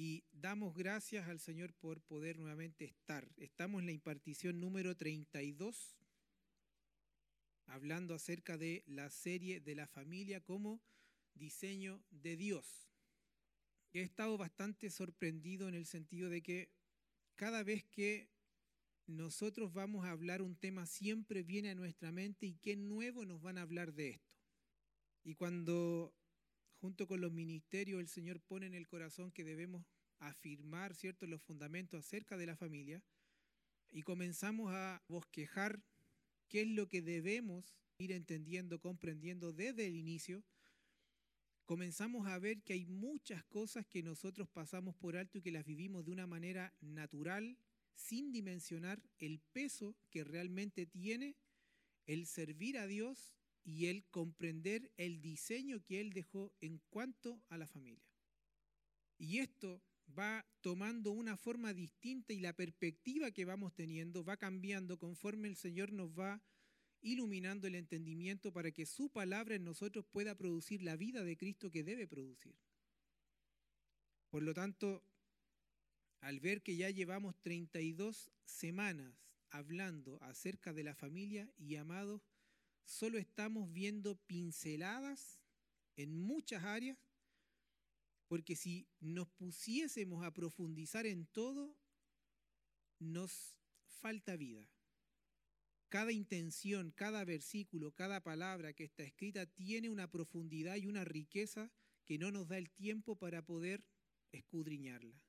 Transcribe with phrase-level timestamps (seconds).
[0.00, 3.28] y damos gracias al Señor por poder nuevamente estar.
[3.36, 5.98] Estamos en la impartición número 32,
[7.66, 10.80] hablando acerca de la serie de la familia como
[11.34, 12.92] diseño de Dios.
[13.92, 16.70] He estado bastante sorprendido en el sentido de que
[17.34, 18.30] cada vez que
[19.08, 23.42] nosotros vamos a hablar un tema siempre viene a nuestra mente y qué nuevo nos
[23.42, 24.38] van a hablar de esto.
[25.24, 26.14] Y cuando
[26.80, 29.84] junto con los ministerios el Señor pone en el corazón que debemos
[30.18, 33.02] afirmar cierto los fundamentos acerca de la familia
[33.90, 35.82] y comenzamos a bosquejar
[36.48, 40.44] qué es lo que debemos ir entendiendo, comprendiendo desde el inicio,
[41.64, 45.64] comenzamos a ver que hay muchas cosas que nosotros pasamos por alto y que las
[45.64, 47.58] vivimos de una manera natural,
[47.94, 51.34] sin dimensionar el peso que realmente tiene
[52.06, 53.34] el servir a Dios
[53.68, 58.08] y el comprender el diseño que Él dejó en cuanto a la familia.
[59.18, 59.82] Y esto
[60.18, 65.56] va tomando una forma distinta y la perspectiva que vamos teniendo va cambiando conforme el
[65.56, 66.42] Señor nos va
[67.02, 71.70] iluminando el entendimiento para que su palabra en nosotros pueda producir la vida de Cristo
[71.70, 72.56] que debe producir.
[74.30, 75.04] Por lo tanto,
[76.20, 79.12] al ver que ya llevamos 32 semanas
[79.50, 82.22] hablando acerca de la familia y amados,
[82.88, 85.38] solo estamos viendo pinceladas
[85.96, 86.96] en muchas áreas
[88.28, 91.76] porque si nos pusiésemos a profundizar en todo,
[92.98, 94.66] nos falta vida.
[95.88, 101.70] Cada intención, cada versículo, cada palabra que está escrita tiene una profundidad y una riqueza
[102.04, 103.84] que no nos da el tiempo para poder
[104.32, 105.27] escudriñarla.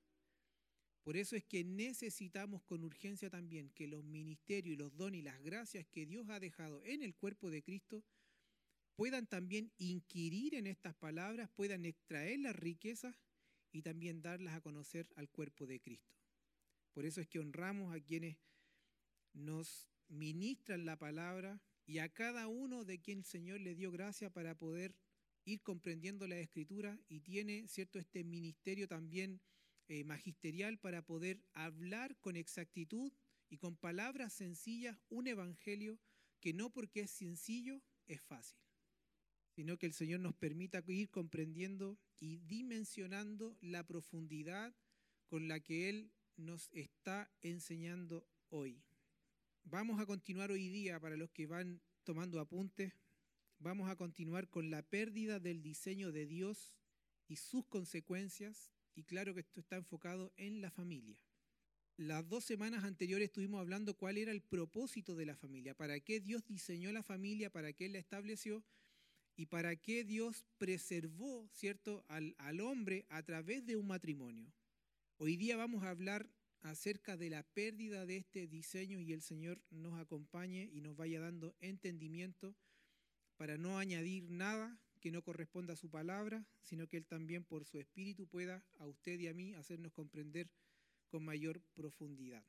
[1.04, 5.24] Por eso es que necesitamos con urgencia también que los ministerios y los dones y
[5.24, 8.04] las gracias que Dios ha dejado en el cuerpo de Cristo
[8.96, 13.16] puedan también inquirir en estas palabras, puedan extraer las riquezas
[13.72, 16.14] y también darlas a conocer al cuerpo de Cristo.
[16.94, 18.36] Por eso es que honramos a quienes
[19.34, 24.30] nos ministran la palabra y a cada uno de quien el Señor le dio gracia
[24.30, 24.96] para poder
[25.46, 29.40] ir comprendiendo la escritura y tiene, cierto, este ministerio también
[29.90, 33.12] eh, magisterial para poder hablar con exactitud
[33.50, 36.00] y con palabras sencillas un evangelio
[36.40, 38.58] que no porque es sencillo es fácil
[39.60, 44.74] sino que el Señor nos permita ir comprendiendo y dimensionando la profundidad
[45.28, 48.82] con la que Él nos está enseñando hoy.
[49.66, 52.94] Vamos a continuar hoy día, para los que van tomando apuntes,
[53.60, 56.74] vamos a continuar con la pérdida del diseño de Dios
[57.28, 61.20] y sus consecuencias, y claro que esto está enfocado en la familia.
[61.98, 66.20] Las dos semanas anteriores estuvimos hablando cuál era el propósito de la familia, para qué
[66.20, 68.64] Dios diseñó la familia, para qué la estableció,
[69.40, 74.52] y para qué Dios preservó, ¿cierto?, al, al, hombre a través de un matrimonio.
[75.16, 76.30] Hoy día vamos a hablar
[76.62, 81.22] acerca de la pérdida de este diseño y el Señor nos acompañe y nos vaya
[81.22, 82.54] dando entendimiento
[83.38, 87.66] para no añadir nada que no corresponda a su palabra, sino que Él también por
[87.66, 90.50] su espíritu pueda a usted y a mí hacernos comprender
[91.10, 92.46] con mayor profundidad.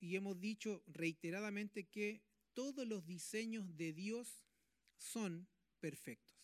[0.00, 2.22] Y hemos dicho reiteradamente que
[2.52, 4.44] todos los diseños de Dios
[4.96, 5.48] son
[5.80, 6.36] perfectos.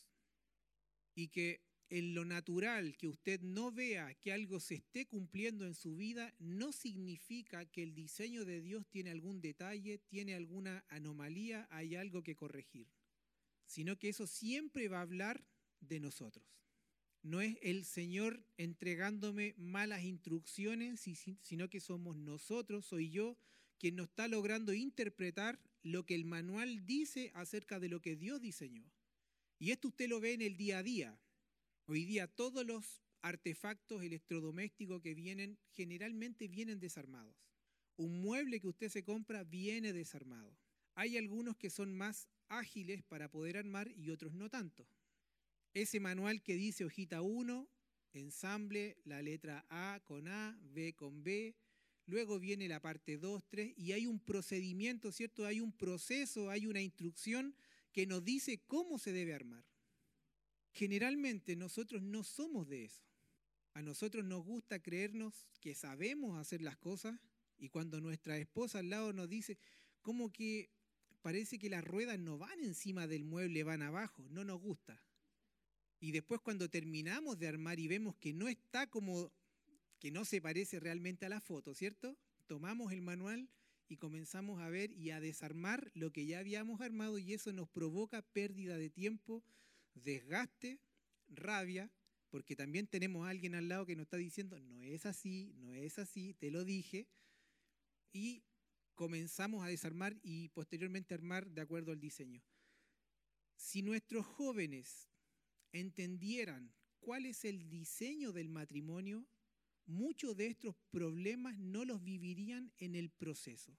[1.15, 5.75] Y que en lo natural que usted no vea que algo se esté cumpliendo en
[5.75, 11.69] su vida, no significa que el diseño de Dios tiene algún detalle, tiene alguna anomalía,
[11.71, 12.89] hay algo que corregir,
[13.74, 15.44] sino que eso siempre va a hablar
[15.80, 16.46] de nosotros.
[17.22, 21.00] No es el Señor entregándome malas instrucciones,
[21.42, 23.36] sino que somos nosotros, soy yo,
[23.80, 28.40] quien no está logrando interpretar lo que el manual dice acerca de lo que Dios
[28.40, 28.88] diseñó.
[29.58, 31.18] Y esto usted lo ve en el día a día.
[31.86, 37.34] Hoy día todos los artefactos electrodomésticos que vienen generalmente vienen desarmados.
[37.96, 40.56] Un mueble que usted se compra viene desarmado.
[40.94, 44.87] Hay algunos que son más ágiles para poder armar y otros no tanto.
[45.72, 47.69] Ese manual que dice hojita 1,
[48.12, 51.57] ensamble la letra A con A, B con B,
[52.07, 55.47] luego viene la parte 2, 3 y hay un procedimiento, ¿cierto?
[55.47, 57.57] Hay un proceso, hay una instrucción
[57.92, 59.65] que nos dice cómo se debe armar.
[60.72, 63.04] Generalmente nosotros no somos de eso.
[63.74, 67.18] A nosotros nos gusta creernos que sabemos hacer las cosas
[67.59, 69.59] y cuando nuestra esposa al lado nos dice,
[70.03, 70.71] como que
[71.24, 75.03] parece que las ruedas no van encima del mueble, van abajo, no nos gusta.
[75.98, 79.32] Y después cuando terminamos de armar y vemos que no está como,
[79.98, 82.15] que no se parece realmente a la foto, ¿cierto?
[82.47, 83.48] Tomamos el manual
[83.88, 87.70] y comenzamos a ver y a desarmar lo que ya habíamos armado y eso nos
[87.70, 89.42] provoca pérdida de tiempo,
[89.94, 90.78] desgaste,
[91.28, 91.91] rabia,
[92.28, 95.72] porque también tenemos a alguien al lado que nos está diciendo, no es así, no
[95.72, 97.09] es así, te lo dije,
[98.12, 98.42] y
[98.94, 102.42] comenzamos a desarmar y posteriormente armar de acuerdo al diseño.
[103.56, 105.08] Si nuestros jóvenes
[105.72, 109.26] entendieran cuál es el diseño del matrimonio,
[109.86, 113.76] muchos de estos problemas no los vivirían en el proceso.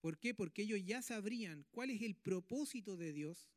[0.00, 0.34] ¿Por qué?
[0.34, 3.50] Porque ellos ya sabrían cuál es el propósito de Dios,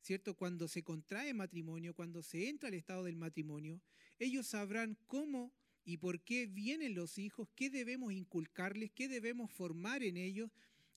[0.00, 0.34] ¿cierto?
[0.34, 3.82] Cuando se contrae matrimonio, cuando se entra al estado del matrimonio,
[4.18, 5.52] ellos sabrán cómo
[5.86, 10.50] y por qué vienen los hijos, qué debemos inculcarles, qué debemos formar en ellos,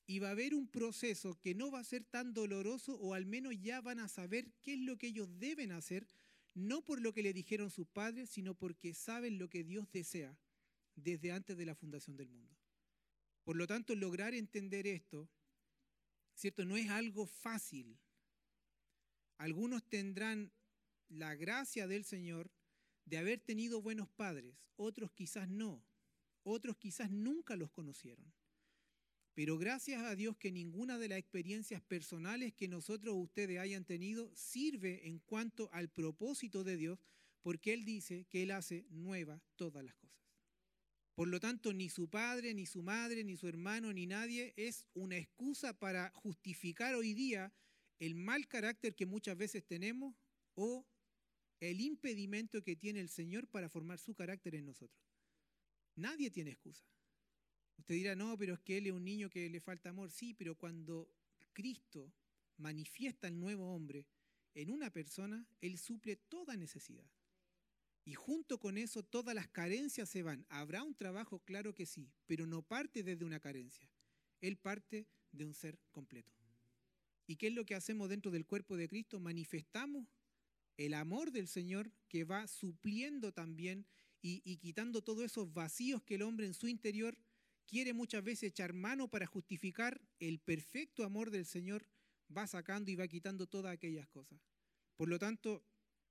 [0.08, 3.28] y va a haber un proceso que no va a ser tan doloroso o al
[3.28, 6.08] menos ya van a saber qué es lo que ellos deben hacer,
[6.56, 10.36] no por lo que le dijeron sus padres, sino porque saben lo que Dios desea
[10.96, 12.58] desde antes de la fundación del mundo.
[13.44, 15.30] Por lo tanto, lograr entender esto,
[16.34, 16.66] ¿cierto?
[16.66, 18.00] No es algo fácil.
[19.38, 20.52] Algunos tendrán
[21.10, 22.50] la gracia del Señor
[23.10, 25.84] de haber tenido buenos padres, otros quizás no,
[26.44, 28.32] otros quizás nunca los conocieron.
[29.34, 34.32] Pero gracias a Dios que ninguna de las experiencias personales que nosotros ustedes hayan tenido
[34.36, 37.00] sirve en cuanto al propósito de Dios,
[37.42, 40.20] porque Él dice que Él hace nuevas todas las cosas.
[41.16, 44.86] Por lo tanto, ni su padre, ni su madre, ni su hermano, ni nadie es
[44.94, 47.54] una excusa para justificar hoy día
[48.00, 50.16] el mal carácter que muchas veces tenemos
[50.56, 50.86] o
[51.60, 55.04] el impedimento que tiene el Señor para formar su carácter en nosotros.
[55.96, 56.86] Nadie tiene excusa.
[57.78, 60.12] Usted dirá, no, pero es que él es un niño que le falta amor.
[60.12, 61.10] Sí, pero cuando
[61.54, 62.14] Cristo
[62.58, 64.06] manifiesta el nuevo hombre
[64.54, 67.10] en una persona, Él suple toda necesidad.
[68.06, 70.46] Y junto con eso todas las carencias se van.
[70.50, 71.40] ¿Habrá un trabajo?
[71.40, 73.90] Claro que sí, pero no parte desde una carencia.
[74.42, 76.34] Él parte de un ser completo.
[77.28, 79.20] ¿Y qué es lo que hacemos dentro del cuerpo de Cristo?
[79.20, 80.08] Manifestamos
[80.80, 83.86] el amor del Señor que va supliendo también
[84.22, 87.18] y, quitando todos esos vacíos que el hombre en su interior
[87.66, 91.86] quiere muchas veces echar mano para justificar el perfecto amor del Señor,
[92.36, 94.40] va sacando y va quitando todas aquellas cosas.
[94.96, 95.66] Por lo tanto,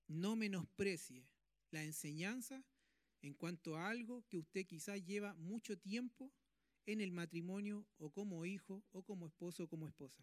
[0.06, 1.26] no menosprecie
[1.70, 2.62] la enseñanza
[3.22, 6.30] en cuanto a algo que usted quizás lleva mucho tiempo
[6.84, 10.22] en el matrimonio o como hijo o como esposo o como esposa,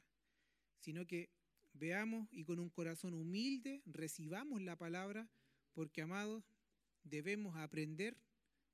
[0.77, 1.31] sino que
[1.75, 5.29] veamos y con un corazón humilde recibamos la palabra,
[5.73, 6.43] porque amados,
[7.03, 8.17] debemos aprender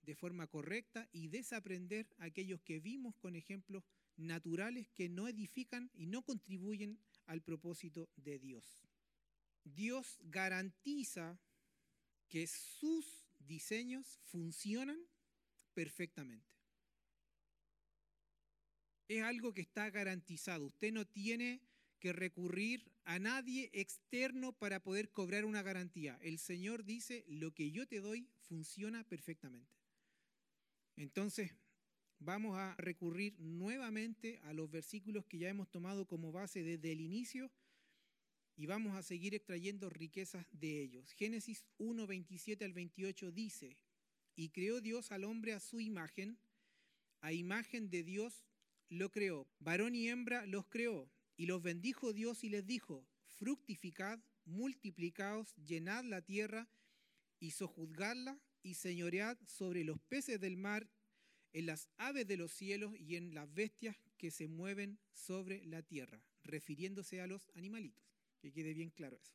[0.04, 3.84] de forma correcta y desaprender aquellos que vimos con ejemplos
[4.18, 8.88] naturales que no edifican y no contribuyen al propósito de Dios.
[9.64, 11.40] Dios garantiza
[12.28, 15.00] que sus diseños funcionan
[15.74, 16.50] perfectamente.
[19.08, 20.68] Es algo que está garantizado.
[20.68, 21.62] Usted no tiene
[22.02, 26.20] que recurrir a nadie externo para poder cobrar una garantía.
[26.22, 29.78] El Señor dice, lo que yo te doy funciona perfectamente.
[30.98, 31.52] Entonces,
[32.20, 37.00] vamos a recurrir nuevamente a los versículos que ya hemos tomado como base desde el
[37.00, 37.50] inicio
[38.58, 41.14] y vamos a seguir extrayendo riquezas de ellos.
[41.14, 43.78] Génesis 1, 27 al 28 dice,
[44.36, 46.38] y creó Dios al hombre a su imagen,
[47.22, 48.46] a imagen de Dios
[48.90, 51.10] lo creó, varón y hembra los creó,
[51.42, 56.70] y los bendijo Dios y les dijo, fructificad, multiplicaos, llenad la tierra
[57.40, 60.88] y sojuzgadla y señoread sobre los peces del mar,
[61.52, 65.82] en las aves de los cielos y en las bestias que se mueven sobre la
[65.82, 68.06] tierra, refiriéndose a los animalitos.
[68.40, 69.34] Que quede bien claro eso.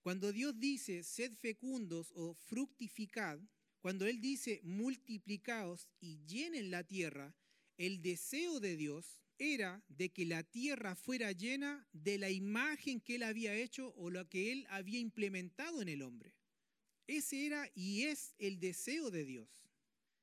[0.00, 3.38] Cuando Dios dice, sed fecundos o fructificad,
[3.78, 7.36] cuando Él dice, multiplicaos y llenen la tierra,
[7.76, 13.16] el deseo de Dios era de que la tierra fuera llena de la imagen que
[13.16, 16.34] Él había hecho o lo que Él había implementado en el hombre.
[17.06, 19.48] Ese era y es el deseo de Dios,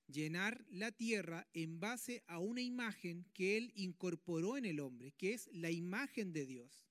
[0.07, 5.33] llenar la tierra en base a una imagen que Él incorporó en el hombre, que
[5.33, 6.85] es la imagen de Dios.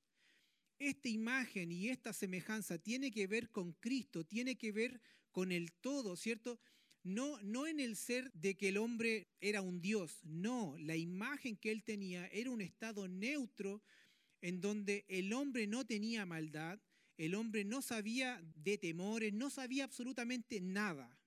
[0.78, 5.00] Esta imagen y esta semejanza tiene que ver con Cristo, tiene que ver
[5.30, 6.58] con el todo, ¿cierto?
[7.04, 11.56] No, no en el ser de que el hombre era un Dios, no, la imagen
[11.56, 13.82] que él tenía era un estado neutro
[14.40, 16.78] en donde el hombre no tenía maldad,
[17.16, 21.18] el hombre no sabía de temores, no sabía absolutamente nada.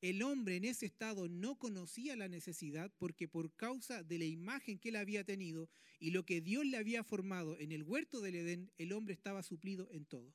[0.00, 4.78] El hombre en ese estado no conocía la necesidad porque por causa de la imagen
[4.78, 5.68] que él había tenido
[5.98, 9.42] y lo que Dios le había formado en el huerto del Edén, el hombre estaba
[9.42, 10.34] suplido en todo.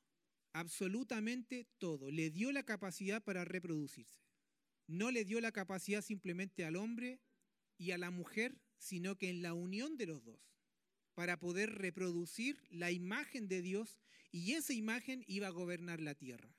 [0.53, 2.11] Absolutamente todo.
[2.11, 4.24] Le dio la capacidad para reproducirse.
[4.87, 7.19] No le dio la capacidad simplemente al hombre
[7.77, 10.39] y a la mujer, sino que en la unión de los dos,
[11.13, 13.99] para poder reproducir la imagen de Dios
[14.31, 16.55] y esa imagen iba a gobernar la tierra.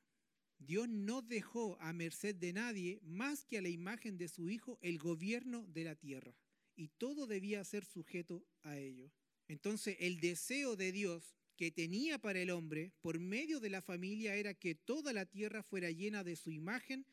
[0.59, 4.79] Dios no dejó a merced de nadie más que a la imagen de su Hijo
[4.81, 6.35] el gobierno de la tierra,
[6.75, 9.13] y todo debía ser sujeto a ello.
[9.49, 14.35] Entonces, el deseo de Dios que tenía para el hombre por medio de la familia
[14.35, 17.07] era que toda la tierra fuera llena de su imagen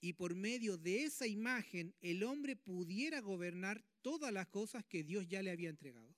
[0.00, 5.28] y por medio de esa imagen el hombre pudiera gobernar todas las cosas que Dios
[5.28, 6.16] ya le había entregado.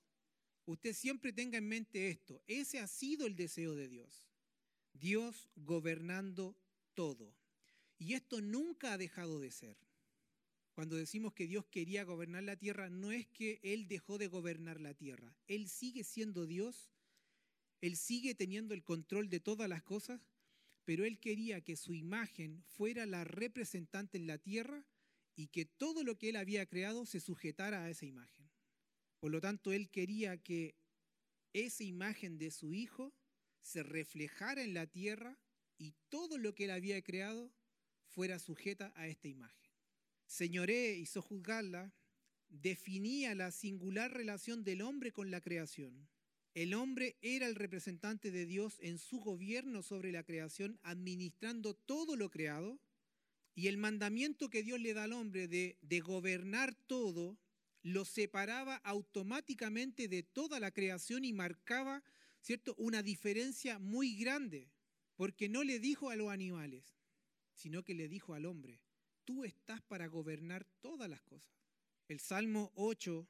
[0.65, 4.25] Usted siempre tenga en mente esto, ese ha sido el deseo de Dios.
[4.93, 6.55] Dios gobernando
[6.93, 7.35] todo.
[7.97, 9.77] Y esto nunca ha dejado de ser.
[10.73, 14.79] Cuando decimos que Dios quería gobernar la tierra, no es que Él dejó de gobernar
[14.79, 15.35] la tierra.
[15.47, 16.91] Él sigue siendo Dios,
[17.81, 20.21] Él sigue teniendo el control de todas las cosas,
[20.85, 24.85] pero Él quería que su imagen fuera la representante en la tierra
[25.35, 28.49] y que todo lo que Él había creado se sujetara a esa imagen.
[29.19, 30.75] Por lo tanto, Él quería que
[31.53, 33.13] esa imagen de su Hijo
[33.61, 35.39] se reflejara en la tierra
[35.77, 37.51] y todo lo que Él había creado
[38.05, 39.71] fuera sujeta a esta imagen.
[40.25, 41.93] Señoré y sojuzgarla
[42.49, 46.07] definía la singular relación del hombre con la creación.
[46.53, 52.15] El hombre era el representante de Dios en su gobierno sobre la creación, administrando todo
[52.15, 52.79] lo creado,
[53.55, 57.37] y el mandamiento que Dios le da al hombre de, gobernar todo
[57.81, 62.03] lo separaba automáticamente de toda la creación y marcaba,
[62.41, 64.71] ¿cierto?, una diferencia muy grande,
[65.15, 66.95] porque no le dijo a los animales,
[67.53, 68.79] sino que le dijo al hombre,
[69.25, 71.53] tú estás para gobernar todas las cosas.
[72.07, 73.27] El Salmo 8,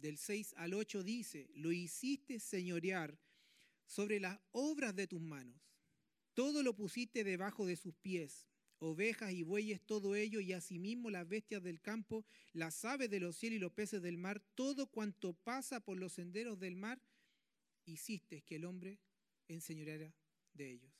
[0.00, 3.18] del 6 al 8 dice, lo hiciste señorear
[3.86, 5.60] sobre las obras de tus manos.
[6.34, 8.46] Todo lo pusiste debajo de sus pies,
[8.78, 13.36] ovejas y bueyes, todo ello, y asimismo las bestias del campo, las aves de los
[13.36, 17.02] cielos y los peces del mar, todo cuanto pasa por los senderos del mar,
[17.86, 19.00] hiciste que el hombre
[19.48, 20.14] enseñoreara
[20.52, 20.92] de ellos.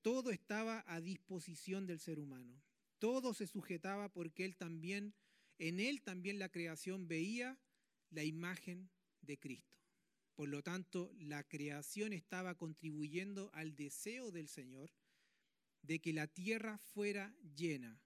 [0.00, 2.60] Todo estaba a disposición del ser humano.
[2.98, 5.14] Todo se sujetaba porque él también,
[5.58, 7.58] en él también la creación veía
[8.12, 8.88] la imagen
[9.22, 9.76] de Cristo.
[10.34, 14.90] Por lo tanto, la creación estaba contribuyendo al deseo del Señor
[15.82, 18.00] de que la tierra fuera llena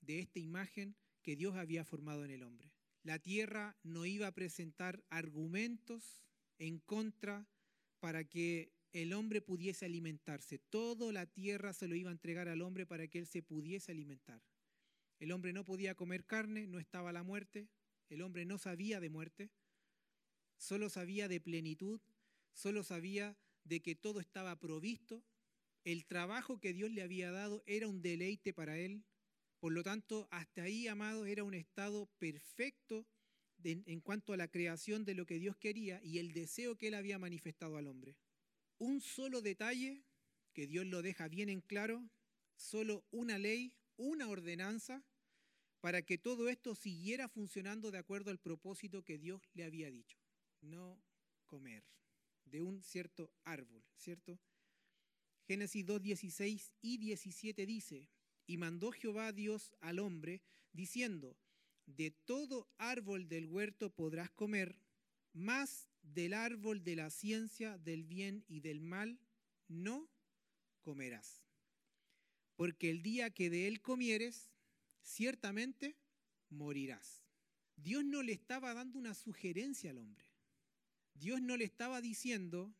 [0.00, 2.70] de esta imagen que Dios había formado en el hombre.
[3.02, 6.22] La tierra no iba a presentar argumentos
[6.58, 7.46] en contra
[8.00, 10.58] para que el hombre pudiese alimentarse.
[10.58, 13.92] Toda la tierra se lo iba a entregar al hombre para que él se pudiese
[13.92, 14.40] alimentar.
[15.18, 17.68] El hombre no podía comer carne, no estaba la muerte,
[18.08, 19.50] el hombre no sabía de muerte,
[20.56, 22.00] solo sabía de plenitud,
[22.52, 25.22] solo sabía de que todo estaba provisto.
[25.84, 29.04] El trabajo que Dios le había dado era un deleite para él.
[29.60, 33.06] Por lo tanto, hasta ahí, amado, era un estado perfecto
[33.62, 36.94] en cuanto a la creación de lo que Dios quería y el deseo que él
[36.94, 38.16] había manifestado al hombre
[38.78, 40.04] un solo detalle
[40.52, 42.08] que Dios lo deja bien en claro,
[42.56, 45.02] solo una ley, una ordenanza,
[45.84, 50.16] para que todo esto siguiera funcionando de acuerdo al propósito que Dios le había dicho.
[50.62, 50.98] No
[51.44, 51.84] comer
[52.46, 54.40] de un cierto árbol, ¿cierto?
[55.46, 58.08] Génesis 2, 16 y 17 dice,
[58.46, 60.40] y mandó Jehová Dios al hombre,
[60.72, 61.36] diciendo,
[61.84, 64.78] de todo árbol del huerto podrás comer,
[65.34, 69.20] más del árbol de la ciencia del bien y del mal
[69.68, 70.08] no
[70.80, 71.44] comerás.
[72.56, 74.53] Porque el día que de él comieres,
[75.04, 75.96] ciertamente
[76.48, 77.22] morirás.
[77.76, 80.24] Dios no le estaba dando una sugerencia al hombre.
[81.14, 82.74] Dios no le estaba diciendo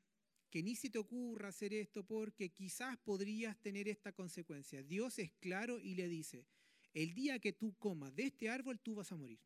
[0.50, 4.83] que ni se te ocurra hacer esto porque quizás podrías tener esta consecuencia.
[4.83, 6.47] Dios es claro y le dice,
[6.93, 9.40] el día que tú comas de este árbol tú vas a morir.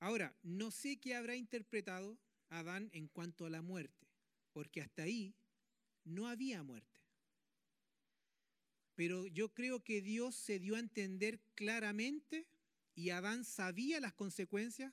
[0.00, 4.08] Ahora, no sé qué habrá interpretado Adán en cuanto a la muerte,
[4.52, 5.36] porque hasta ahí
[6.04, 6.89] no había muerte.
[9.00, 12.46] Pero yo creo que Dios se dio a entender claramente
[12.94, 14.92] y Adán sabía las consecuencias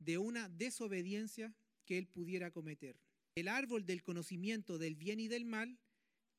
[0.00, 2.98] de una desobediencia que él pudiera cometer.
[3.36, 5.78] El árbol del conocimiento del bien y del mal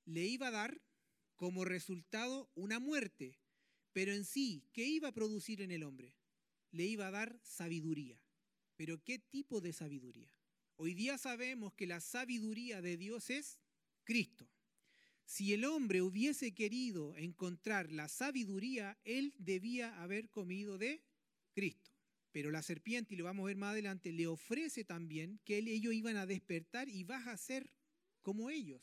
[0.04, 0.82] le iba a dar
[1.38, 3.40] como resultado una muerte,
[3.94, 6.18] pero en sí, ¿qué iba a producir en el hombre?
[6.72, 8.22] Le iba a dar sabiduría.
[8.76, 10.38] Pero ¿qué tipo de sabiduría?
[10.76, 13.58] Hoy día sabemos que la sabiduría de Dios es
[14.04, 14.50] Cristo.
[15.26, 21.04] Si el hombre hubiese querido encontrar la sabiduría, él debía haber comido de
[21.54, 21.92] Cristo.
[22.32, 25.94] Pero la serpiente, y lo vamos a ver más adelante, le ofrece también que ellos
[25.94, 27.72] iban a despertar y vas a ser
[28.22, 28.82] como ellos.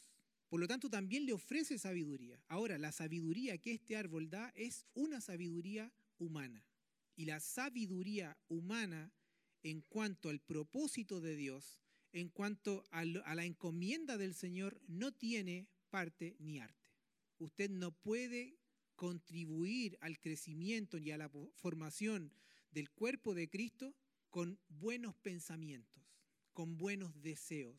[0.49, 2.43] Por lo tanto, también le ofrece sabiduría.
[2.49, 6.67] Ahora, la sabiduría que este árbol da es una sabiduría humana.
[7.15, 9.13] Y la sabiduría humana
[9.63, 11.83] en cuanto al propósito de Dios
[12.13, 16.91] en cuanto a, la encomienda del Señor no tiene parte ni arte.
[17.39, 18.57] Usted no puede
[18.97, 22.33] contribuir al crecimiento y a la formación
[22.71, 23.95] del cuerpo de Cristo
[24.31, 26.03] con buenos pensamientos,
[26.55, 27.79] con buenos deseos.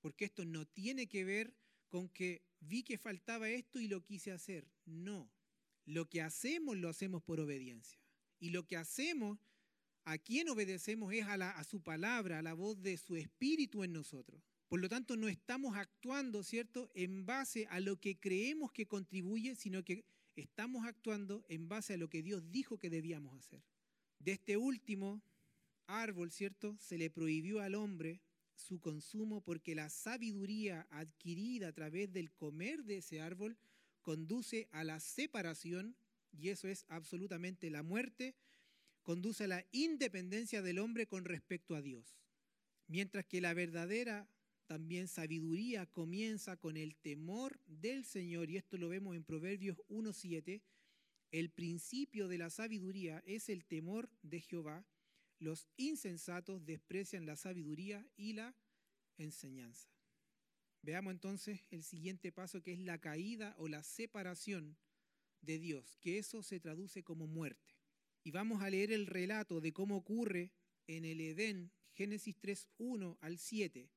[0.00, 1.54] Porque esto no tiene que ver
[1.88, 4.66] con que vi que faltaba esto y lo quise hacer.
[4.86, 5.30] No.
[5.84, 8.00] Lo que hacemos lo hacemos por obediencia.
[8.38, 9.38] Y lo que hacemos,
[10.04, 13.92] a quien obedecemos es a, a su palabra, a la voz de su espíritu en
[13.92, 14.42] nosotros.
[14.68, 19.54] Por lo tanto, no estamos actuando, ¿cierto?, en base a lo que creemos que contribuye,
[19.54, 20.04] sino que
[20.36, 23.62] estamos actuando en base a lo que Dios dijo que debíamos hacer.
[24.18, 25.22] De este último
[25.86, 28.20] árbol, ¿cierto?, se le prohibió al hombre
[28.54, 33.56] su consumo porque la sabiduría adquirida a través del comer de ese árbol
[34.00, 35.96] conduce a la separación,
[36.32, 38.34] y eso es absolutamente la muerte,
[39.02, 42.18] conduce a la independencia del hombre con respecto a Dios.
[42.86, 44.28] Mientras que la verdadera
[44.66, 50.62] también sabiduría comienza con el temor del Señor, y esto lo vemos en Proverbios 1.7,
[51.30, 54.86] el principio de la sabiduría es el temor de Jehová,
[55.38, 58.54] los insensatos desprecian la sabiduría y la
[59.18, 59.90] enseñanza.
[60.82, 64.76] Veamos entonces el siguiente paso que es la caída o la separación
[65.40, 67.74] de Dios, que eso se traduce como muerte.
[68.22, 70.52] Y vamos a leer el relato de cómo ocurre
[70.86, 73.90] en el Edén, Génesis 3, 1 al 7.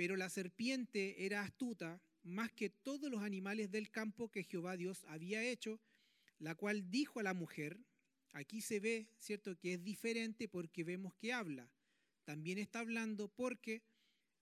[0.00, 5.04] Pero la serpiente era astuta más que todos los animales del campo que Jehová Dios
[5.04, 5.78] había hecho,
[6.38, 7.78] la cual dijo a la mujer,
[8.32, 11.70] aquí se ve, ¿cierto?, que es diferente porque vemos que habla.
[12.24, 13.82] También está hablando porque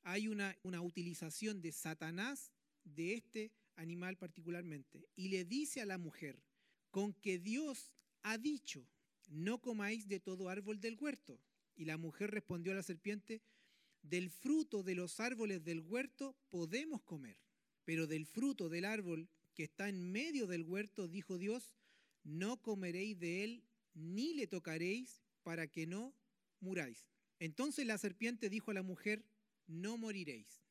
[0.02, 2.52] hay una, una utilización de Satanás
[2.84, 5.08] de este animal particularmente.
[5.16, 6.40] Y le dice a la mujer,
[6.92, 7.90] con que Dios
[8.22, 8.86] ha dicho,
[9.26, 11.40] no comáis de todo árbol del huerto.
[11.74, 13.42] Y la mujer respondió a la serpiente,
[14.08, 17.38] del fruto de los árboles del huerto podemos comer,
[17.84, 21.74] pero del fruto del árbol que está en medio del huerto, dijo Dios,
[22.22, 26.14] no comeréis de él ni le tocaréis para que no
[26.60, 27.06] muráis.
[27.38, 29.24] Entonces la serpiente dijo a la mujer,
[29.66, 30.62] no moriréis.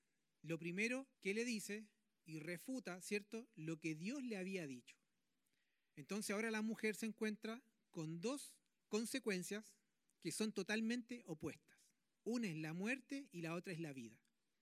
[0.42, 1.86] Lo primero que le dice
[2.26, 4.98] y refuta, ¿cierto?, lo que Dios le había dicho.
[5.96, 8.54] Entonces ahora la mujer se encuentra con dos
[8.90, 9.76] consecuencias
[10.22, 11.77] que son totalmente opuestas.
[12.28, 14.20] Una es la muerte y la otra es la vida.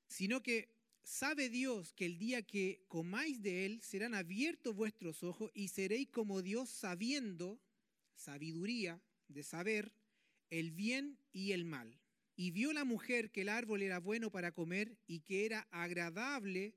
[0.07, 0.69] Sino que
[1.03, 6.07] sabe Dios que el día que comáis de él serán abiertos vuestros ojos y seréis
[6.09, 7.59] como Dios sabiendo,
[8.13, 9.91] sabiduría de saber,
[10.51, 11.99] el bien y el mal.
[12.35, 16.75] Y vio la mujer que el árbol era bueno para comer y que era agradable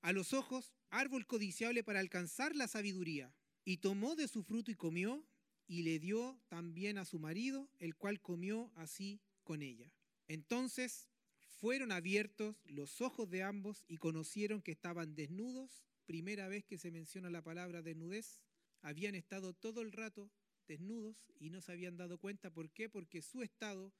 [0.00, 3.32] a los ojos, árbol codiciable para alcanzar la sabiduría.
[3.64, 5.24] Y tomó de su fruto y comió,
[5.68, 9.92] y le dio también a su marido, el cual comió así con ella.
[10.28, 11.08] Entonces
[11.48, 15.84] fueron abiertos los ojos de ambos y conocieron que estaban desnudos.
[16.06, 18.40] Primera vez que se menciona la palabra desnudez.
[18.82, 20.30] Habían estado todo el rato
[20.68, 22.52] desnudos y no se habían dado cuenta.
[22.52, 22.88] ¿Por qué?
[22.88, 23.92] Porque su estado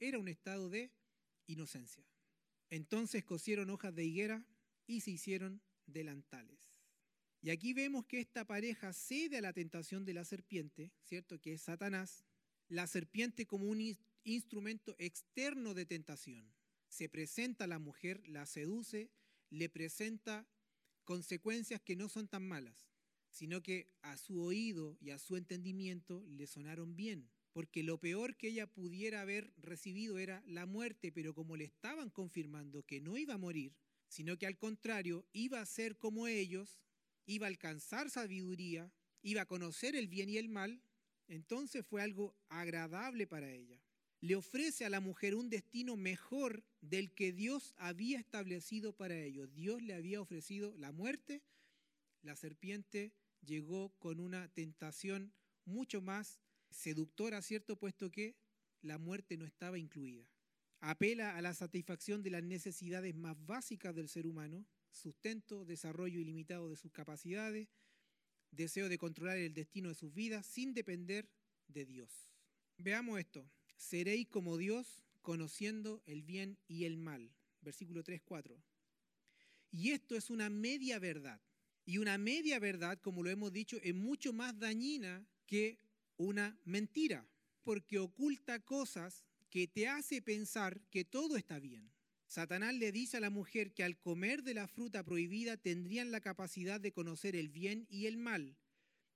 [0.00, 0.90] era un estado de
[1.46, 2.04] inocencia.
[2.70, 4.46] Entonces cosieron hojas de higuera
[4.86, 6.58] y se hicieron delantales.
[7.42, 11.40] Y aquí vemos que esta pareja cede a la tentación de la serpiente, ¿cierto?
[11.40, 12.24] Que es Satanás.
[12.68, 13.80] La serpiente como un
[14.24, 16.52] instrumento externo de tentación.
[16.88, 19.10] Se presenta a la mujer, la seduce,
[19.50, 20.46] le presenta
[21.04, 22.88] consecuencias que no son tan malas,
[23.30, 28.36] sino que a su oído y a su entendimiento le sonaron bien, porque lo peor
[28.36, 33.16] que ella pudiera haber recibido era la muerte, pero como le estaban confirmando que no
[33.16, 33.74] iba a morir,
[34.08, 36.80] sino que al contrario iba a ser como ellos,
[37.26, 40.82] iba a alcanzar sabiduría, iba a conocer el bien y el mal,
[41.26, 43.82] entonces fue algo agradable para ella
[44.22, 49.52] le ofrece a la mujer un destino mejor del que Dios había establecido para ellos.
[49.52, 51.42] Dios le había ofrecido la muerte,
[52.22, 53.12] la serpiente
[53.44, 56.38] llegó con una tentación mucho más
[56.70, 57.76] seductora, ¿cierto?
[57.76, 58.36] Puesto que
[58.80, 60.24] la muerte no estaba incluida.
[60.78, 66.70] Apela a la satisfacción de las necesidades más básicas del ser humano, sustento, desarrollo ilimitado
[66.70, 67.68] de sus capacidades,
[68.52, 71.28] deseo de controlar el destino de sus vidas sin depender
[71.66, 72.30] de Dios.
[72.76, 73.50] Veamos esto
[73.82, 77.30] seréis como Dios conociendo el bien y el mal.
[77.60, 78.56] Versículo 3, 4.
[79.72, 81.40] Y esto es una media verdad.
[81.84, 85.78] Y una media verdad, como lo hemos dicho, es mucho más dañina que
[86.16, 87.26] una mentira,
[87.64, 91.90] porque oculta cosas que te hace pensar que todo está bien.
[92.28, 96.20] Satanás le dice a la mujer que al comer de la fruta prohibida tendrían la
[96.20, 98.56] capacidad de conocer el bien y el mal.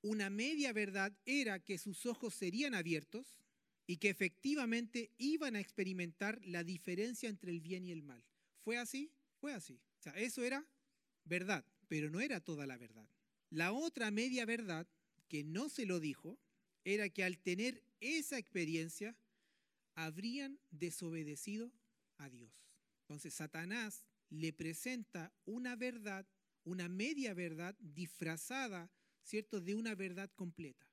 [0.03, 3.39] Una media verdad era que sus ojos serían abiertos
[3.87, 8.25] y que efectivamente iban a experimentar la diferencia entre el bien y el mal.
[8.63, 9.13] ¿Fue así?
[9.41, 9.81] Fue así.
[10.01, 10.67] O sea, eso era
[11.25, 13.09] verdad, pero no era toda la verdad.
[13.51, 14.89] La otra media verdad,
[15.29, 16.39] que no se lo dijo,
[16.85, 19.17] era que al tener esa experiencia,
[19.95, 21.73] habrían desobedecido
[22.19, 22.53] a Dios.
[23.03, 26.27] Entonces Satanás le presenta una verdad,
[26.65, 28.91] una media verdad disfrazada,
[29.23, 30.86] ¿cierto?, de una verdad completa.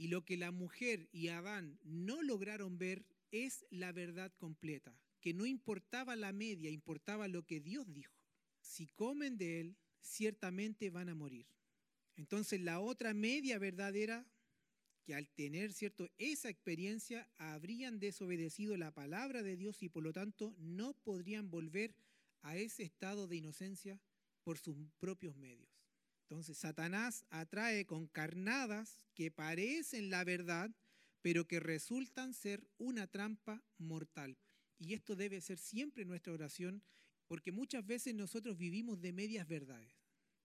[0.00, 5.34] Y lo que la mujer y Adán no lograron ver es la verdad completa, que
[5.34, 8.16] no importaba la media, importaba lo que Dios dijo.
[8.62, 11.44] Si comen de él, ciertamente van a morir.
[12.16, 14.26] Entonces la otra media verdad era
[15.04, 20.14] que al tener cierto esa experiencia habrían desobedecido la palabra de Dios y por lo
[20.14, 21.94] tanto no podrían volver
[22.40, 24.00] a ese estado de inocencia
[24.44, 25.69] por sus propios medios.
[26.30, 30.70] Entonces Satanás atrae con carnadas que parecen la verdad,
[31.22, 34.38] pero que resultan ser una trampa mortal.
[34.78, 36.84] Y esto debe ser siempre nuestra oración,
[37.26, 39.92] porque muchas veces nosotros vivimos de medias verdades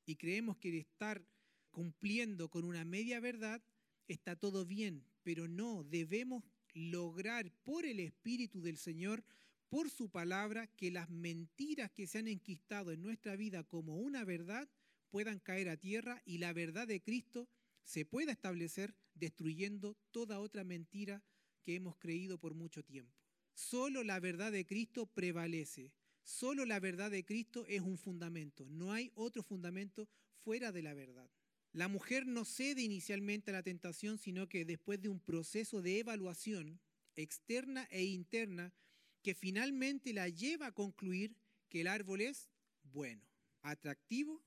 [0.08, 1.24] y creemos que estar
[1.70, 3.62] cumpliendo con una media verdad
[4.08, 6.44] está todo bien, pero no, debemos
[6.74, 9.24] lograr por el Espíritu del Señor,
[9.70, 14.24] por su palabra, que las mentiras que se han enquistado en nuestra vida como una
[14.24, 14.68] verdad
[15.10, 17.50] puedan caer a tierra y la verdad de Cristo
[17.84, 21.24] se pueda establecer destruyendo toda otra mentira
[21.62, 23.18] que hemos creído por mucho tiempo.
[23.54, 25.94] Solo la verdad de Cristo prevalece.
[26.24, 28.68] Solo la verdad de Cristo es un fundamento.
[28.70, 31.30] No hay otro fundamento fuera de la verdad.
[31.72, 36.00] La mujer no cede inicialmente a la tentación, sino que después de un proceso de
[36.00, 36.80] evaluación
[37.16, 38.74] externa e interna
[39.22, 41.36] que finalmente la lleva a concluir
[41.70, 42.50] que el árbol es
[42.84, 43.28] bueno,
[43.62, 44.44] atractivo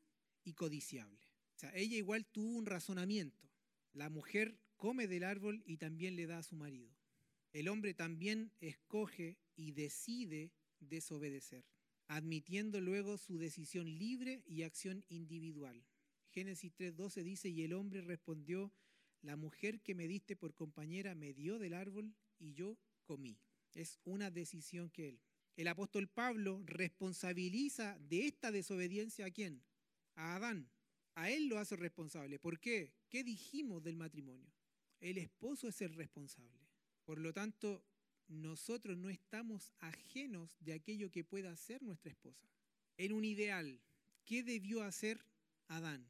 [0.49, 1.21] y codiciable.
[1.57, 3.49] O sea, ella igual tuvo un razonamiento.
[3.93, 6.95] La mujer come del árbol y también le da a su marido.
[7.53, 11.65] El hombre también escoge y decide desobedecer,
[12.07, 15.85] admitiendo luego su decisión libre y acción individual.
[16.31, 18.73] Génesis 3:12 dice, y el hombre respondió,
[19.23, 23.41] la mujer que me diste por compañera me dio del árbol y yo comí.
[23.75, 25.21] Es una decisión que él.
[25.57, 29.65] El apóstol Pablo responsabiliza de esta desobediencia a quién?
[30.19, 30.69] A Adán.
[31.15, 32.39] A él lo hace responsable.
[32.39, 32.93] ¿Por qué?
[33.09, 34.53] ¿Qué dijimos del matrimonio?
[35.01, 36.69] El esposo es el responsable.
[37.05, 37.83] Por lo tanto,
[38.29, 42.47] nosotros no estamos ajenos de aquello que pueda hacer nuestra esposa.
[42.99, 43.81] En un ideal,
[44.25, 45.25] ¿qué debió hacer
[45.69, 46.07] Adán?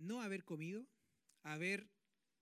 [0.00, 0.86] no haber comido,
[1.42, 1.88] haber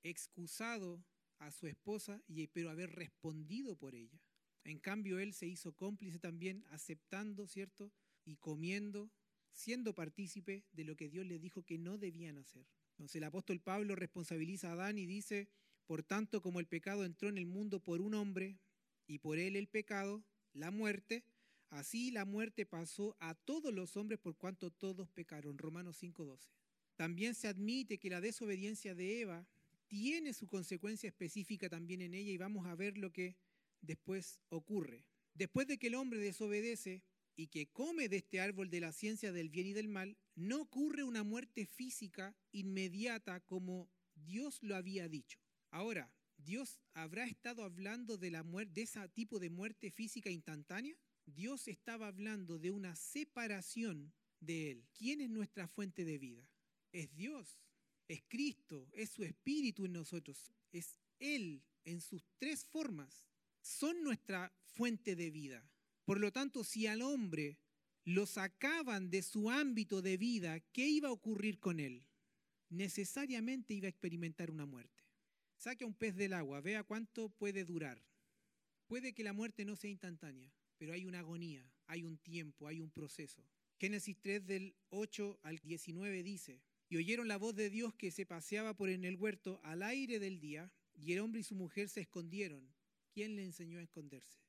[0.03, 1.05] excusado
[1.39, 4.19] a su esposa, pero haber respondido por ella.
[4.65, 7.93] En cambio, él se hizo cómplice también, aceptando, ¿cierto?
[8.25, 9.11] Y comiendo,
[9.53, 12.67] siendo partícipe de lo que Dios le dijo que no debían hacer.
[12.93, 15.49] Entonces el apóstol Pablo responsabiliza a Adán y dice,
[15.87, 18.59] por tanto, como el pecado entró en el mundo por un hombre,
[19.09, 21.25] y por él el pecado, la muerte,
[21.71, 25.59] así la muerte pasó a todos los hombres por cuanto todos pecaron.
[25.59, 26.51] Romanos 5.12.
[26.95, 29.47] También se admite que la desobediencia de Eva
[29.87, 33.37] tiene su consecuencia específica también en ella y vamos a ver lo que
[33.81, 35.07] después ocurre.
[35.35, 37.03] Después de que el hombre desobedece
[37.39, 40.61] y que come de este árbol de la ciencia del bien y del mal, no
[40.61, 45.39] ocurre una muerte física inmediata como Dios lo había dicho.
[45.71, 50.97] Ahora, ¿Dios habrá estado hablando de, la de ese tipo de muerte física instantánea?
[51.25, 54.89] Dios estaba hablando de una separación de Él.
[54.93, 56.49] ¿Quién es nuestra fuente de vida?
[56.93, 57.61] es Dios,
[58.09, 63.27] es Cristo, es su Espíritu en nosotros, es Él en sus tres formas.
[63.61, 65.69] Son nuestra fuente de vida.
[66.09, 67.59] Por lo tanto, si al hombre
[68.03, 72.07] lo sacaban de su ámbito de vida, ¿qué iba a ocurrir con él?
[72.71, 75.05] Necesariamente iba a experimentar una muerte.
[75.59, 78.03] Saque un pez del agua, vea cuánto puede durar.
[78.87, 82.81] Puede que la muerte no sea instantánea, pero hay una agonía, hay un tiempo, hay
[82.81, 83.45] un proceso.
[83.77, 88.25] Génesis 3 del 8 al 19 dice, y oyeron la voz de Dios que se
[88.25, 91.91] paseaba por en el huerto al aire del día, y el hombre y su mujer
[91.91, 92.67] se escondieron.
[93.13, 94.48] ¿Quién le enseñó a esconderse?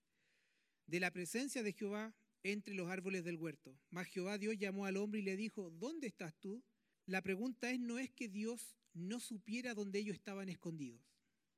[0.89, 3.77] De la presencia de Jehová entre los árboles del huerto.
[3.91, 6.63] Mas Jehová Dios llamó al hombre y le dijo, ¿dónde estás tú?
[7.05, 10.99] La pregunta es, no es que Dios no supiera dónde ellos estaban escondidos.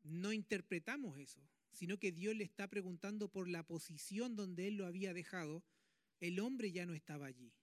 [0.04, 4.86] No interpretamos eso, sino que Dios le está preguntando por la posición donde él lo
[4.86, 5.64] había dejado.
[6.20, 7.54] El hombre ya no estaba allí.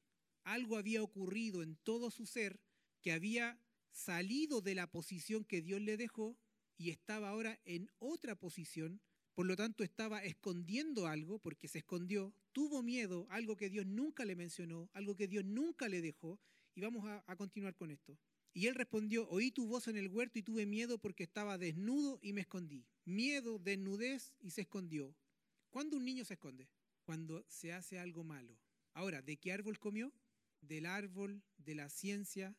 [0.44, 2.61] Algo había ocurrido en todo su ser
[3.02, 3.61] que había
[3.92, 6.38] salido de la posición que Dios le dejó
[6.78, 9.02] y estaba ahora en otra posición,
[9.38, 14.24] por lo tanto estaba escondiendo algo porque se escondió, tuvo miedo, algo que Dios nunca
[14.24, 16.40] le mencionó, algo que Dios nunca le dejó,
[16.74, 18.18] y vamos a, continuar con esto.
[18.53, 22.18] Y él respondió, oí tu voz en el huerto y tuve miedo porque estaba desnudo
[22.20, 22.85] y me escondí.
[23.05, 25.14] Miedo, desnudez y se escondió.
[25.70, 26.68] ¿Cuándo un niño se esconde?
[27.05, 28.59] Cuando se hace algo malo.
[28.92, 30.12] Ahora, ¿de qué árbol comió?
[30.62, 32.57] Del árbol de la ciencia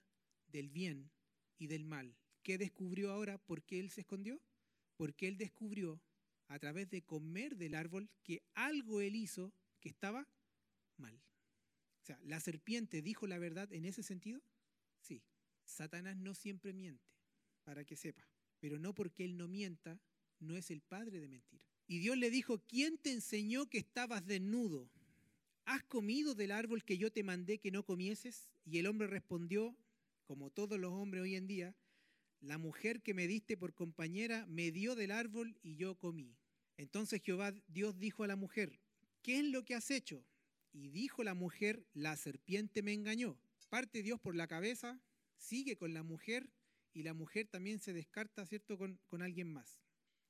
[0.47, 1.11] del bien
[1.57, 2.15] y del mal.
[2.41, 3.37] ¿Qué descubrió ahora?
[3.37, 4.39] ¿Por qué él se escondió?
[4.95, 6.01] Porque él descubrió
[6.49, 10.27] a través de comer del árbol que algo él hizo que estaba
[10.97, 11.15] mal.
[12.03, 14.41] O sea, ¿la serpiente dijo la verdad en ese sentido?
[14.99, 15.23] Sí.
[15.63, 17.07] Satanás no siempre miente,
[17.63, 18.27] para que sepa.
[18.59, 19.99] Pero no porque él no mienta,
[20.39, 21.61] no es el padre de mentir.
[21.87, 24.89] Y Dios le dijo, ¿quién te enseñó que estabas desnudo?
[25.65, 28.49] ¿Has comido del árbol que yo te mandé que no comieses?
[28.65, 29.77] Y el hombre respondió,
[30.25, 31.75] como todos los hombres hoy en día,
[32.41, 36.37] la mujer que me diste por compañera me dio del árbol y yo comí.
[36.77, 38.79] Entonces Jehová Dios dijo a la mujer,
[39.21, 40.25] ¿qué es lo que has hecho?
[40.71, 43.37] Y dijo la mujer, la serpiente me engañó.
[43.69, 44.99] Parte Dios por la cabeza,
[45.37, 46.49] sigue con la mujer
[46.93, 49.79] y la mujer también se descarta, ¿cierto?, con, con alguien más.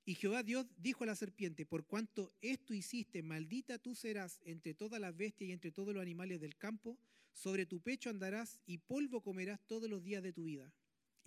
[0.04, 4.74] Y Jehová Dios dijo a la serpiente, por cuanto esto hiciste, maldita tú serás entre
[4.74, 6.98] todas las bestias y entre todos los animales del campo,
[7.34, 10.74] sobre tu pecho andarás y polvo comerás todos los días de tu vida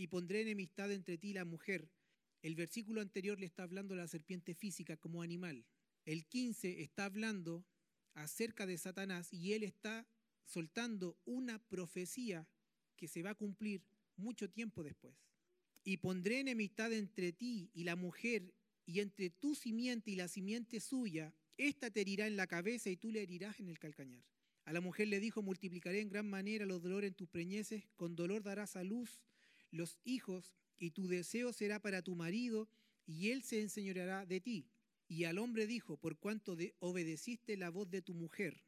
[0.03, 1.89] y pondré enemistad entre ti y la mujer.
[2.43, 5.65] El versículo anterior le está hablando a la serpiente física como animal.
[6.05, 7.65] El 15 está hablando
[8.15, 10.05] acerca de Satanás y él está
[10.45, 12.49] soltando una profecía
[12.97, 13.85] que se va a cumplir
[14.17, 15.15] mucho tiempo después.
[15.85, 18.53] Y pondré enemistad entre ti y la mujer
[18.85, 21.33] y entre tu simiente y la simiente suya.
[21.59, 24.25] Esta te herirá en la cabeza y tú le herirás en el calcañar.
[24.65, 28.17] A la mujer le dijo, multiplicaré en gran manera los dolores en tus preñeces, con
[28.17, 29.23] dolor darás a luz
[29.73, 32.69] los hijos, y tu deseo será para tu marido,
[33.07, 34.69] y él se enseñoreará de ti.
[35.09, 38.63] Y al hombre dijo, por cuanto obedeciste la voz de tu mujer,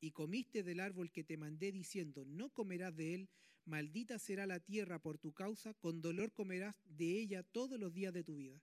[0.00, 3.28] y comiste del árbol que te mandé diciendo, no comerás de él,
[3.64, 8.12] maldita será la tierra por tu causa, con dolor comerás de ella todos los días
[8.12, 8.60] de tu vida.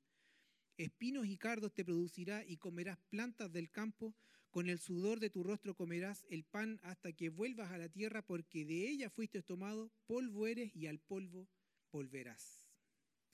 [0.77, 4.13] Espinos y cardos te producirá y comerás plantas del campo,
[4.49, 8.21] con el sudor de tu rostro comerás el pan hasta que vuelvas a la tierra,
[8.25, 11.47] porque de ella fuiste tomado, polvo eres y al polvo
[11.91, 12.60] volverás.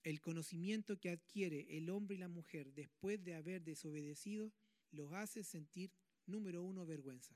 [0.04, 4.54] El conocimiento que adquiere el hombre y la mujer después de haber desobedecido
[4.92, 5.92] los hace sentir,
[6.28, 7.36] número uno, vergüenza.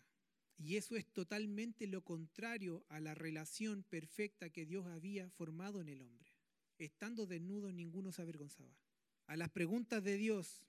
[0.55, 5.89] Y eso es totalmente lo contrario a la relación perfecta que Dios había formado en
[5.89, 6.35] el hombre.
[6.77, 8.77] Estando desnudos ninguno se avergonzaba.
[9.25, 10.61] A las preguntas de Dios,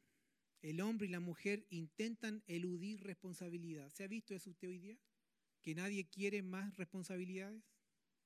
[0.63, 3.91] el hombre y la mujer intentan eludir responsabilidad.
[3.91, 4.99] ¿Se ha visto eso usted hoy día?
[5.61, 7.63] ¿Que nadie quiere más responsabilidades?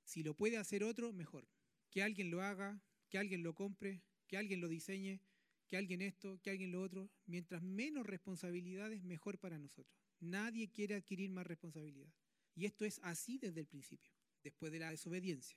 [0.05, 1.49] Si lo puede hacer otro, mejor
[1.94, 5.20] que alguien lo haga, que alguien lo compre, que alguien lo diseñe,
[5.68, 7.09] que alguien esto, que alguien lo otro.
[7.24, 9.96] Mientras menos responsabilidades, mejor para nosotros.
[10.18, 12.12] Nadie quiere adquirir más responsabilidad.
[12.57, 14.11] Y esto es así desde el principio,
[14.42, 15.57] después de la desobediencia.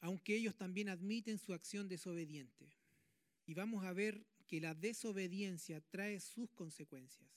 [0.00, 2.76] Aunque ellos también admiten su acción desobediente.
[3.46, 7.30] Y vamos a ver que la desobediencia trae sus consecuencias.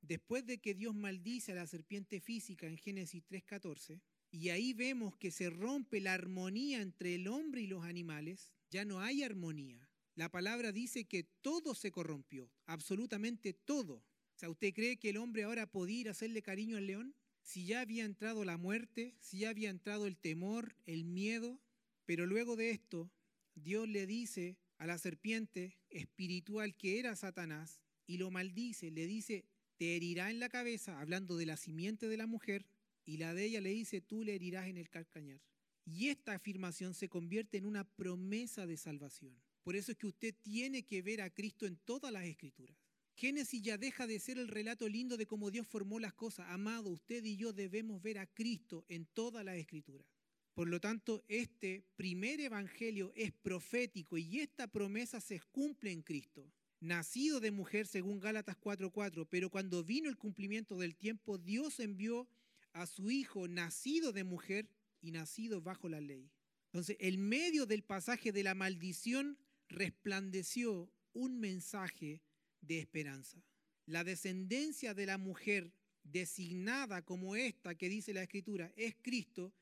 [0.00, 4.00] Después de que Dios maldice a la serpiente física en Génesis 3.14,
[4.30, 8.84] y ahí vemos que se rompe la armonía entre el hombre y los animales, ya
[8.84, 9.88] no hay armonía.
[10.14, 13.94] La palabra dice que todo se corrompió, absolutamente todo.
[13.94, 17.14] O sea, ¿usted cree que el hombre ahora podía ir a hacerle cariño al león?
[17.42, 21.60] Si ya había entrado la muerte, si ya había entrado el temor, el miedo,
[22.04, 23.10] pero luego de esto,
[23.54, 29.46] Dios le dice a la serpiente espiritual que era Satanás y lo maldice, le dice,
[29.76, 32.66] te herirá en la cabeza, hablando de la simiente de la mujer,
[33.08, 35.40] y la de ella le dice, tú le herirás en el calcañar.
[35.86, 39.34] Y esta afirmación se convierte en una promesa de salvación.
[39.62, 42.76] Por eso es que usted tiene que ver a Cristo en todas las escrituras.
[43.14, 46.50] Génesis ya deja de ser el relato lindo de cómo Dios formó las cosas.
[46.50, 50.06] Amado, usted y yo debemos ver a Cristo en todas las escrituras.
[50.52, 56.52] Por lo tanto, este primer evangelio es profético y esta promesa se cumple en Cristo.
[56.80, 62.28] Nacido de mujer según Gálatas 4:4, pero cuando vino el cumplimiento del tiempo, Dios envió
[62.72, 64.68] a su hijo nacido de mujer
[65.00, 66.30] y nacido bajo la ley.
[66.66, 72.22] Entonces, el medio del pasaje de la maldición resplandeció un mensaje
[72.60, 73.42] de esperanza.
[73.86, 79.52] La descendencia de la mujer designada como esta que dice la escritura es Cristo,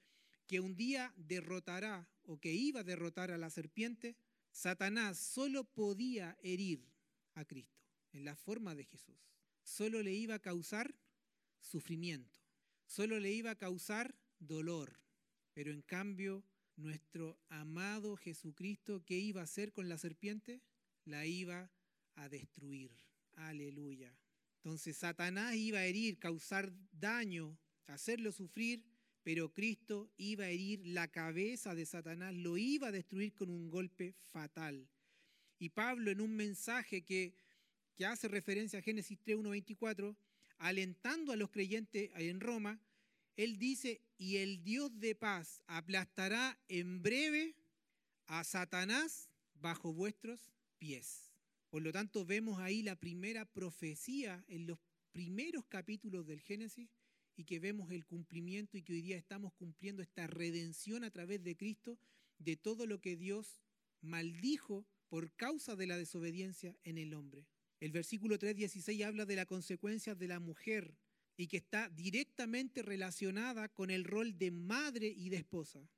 [0.47, 4.17] que un día derrotará o que iba a derrotar a la serpiente,
[4.51, 6.89] Satanás solo podía herir
[7.35, 9.17] a Cristo en la forma de Jesús.
[9.63, 10.95] Solo le iba a causar
[11.61, 12.46] sufrimiento
[12.87, 15.01] solo le iba a causar dolor.
[15.53, 16.45] Pero en cambio,
[16.77, 20.63] nuestro amado Jesucristo, ¿qué iba a hacer con la serpiente?
[21.05, 21.71] La iba
[22.15, 22.93] a destruir.
[23.35, 24.17] Aleluya.
[24.57, 28.85] Entonces Satanás iba a herir, causar daño, hacerlo sufrir,
[29.23, 33.71] pero Cristo iba a herir la cabeza de Satanás, lo iba a destruir con un
[33.71, 34.89] golpe fatal.
[35.59, 37.35] Y Pablo en un mensaje que,
[38.07, 40.17] hace referencia a Génesis 3, 1, 24,
[40.59, 42.81] alentando a los creyentes en Roma,
[43.37, 47.55] él dice, y el Dios de paz aplastará en breve
[48.27, 50.41] a Satanás bajo vuestros
[50.79, 51.31] pies.
[51.71, 54.79] Por lo tanto, vemos ahí la primera profecía en los
[55.13, 56.89] primeros capítulos del Génesis
[57.37, 61.43] y que vemos el cumplimiento y que hoy día estamos cumpliendo esta redención a través
[61.43, 61.99] de Cristo
[62.39, 63.61] de todo lo que Dios
[64.01, 67.47] maldijo por causa de la desobediencia en el hombre.
[67.81, 70.97] El versículo 3.16 habla de la consecuencia de la mujer
[71.37, 75.89] y que está directamente relacionada con el rol de madre y de esposa.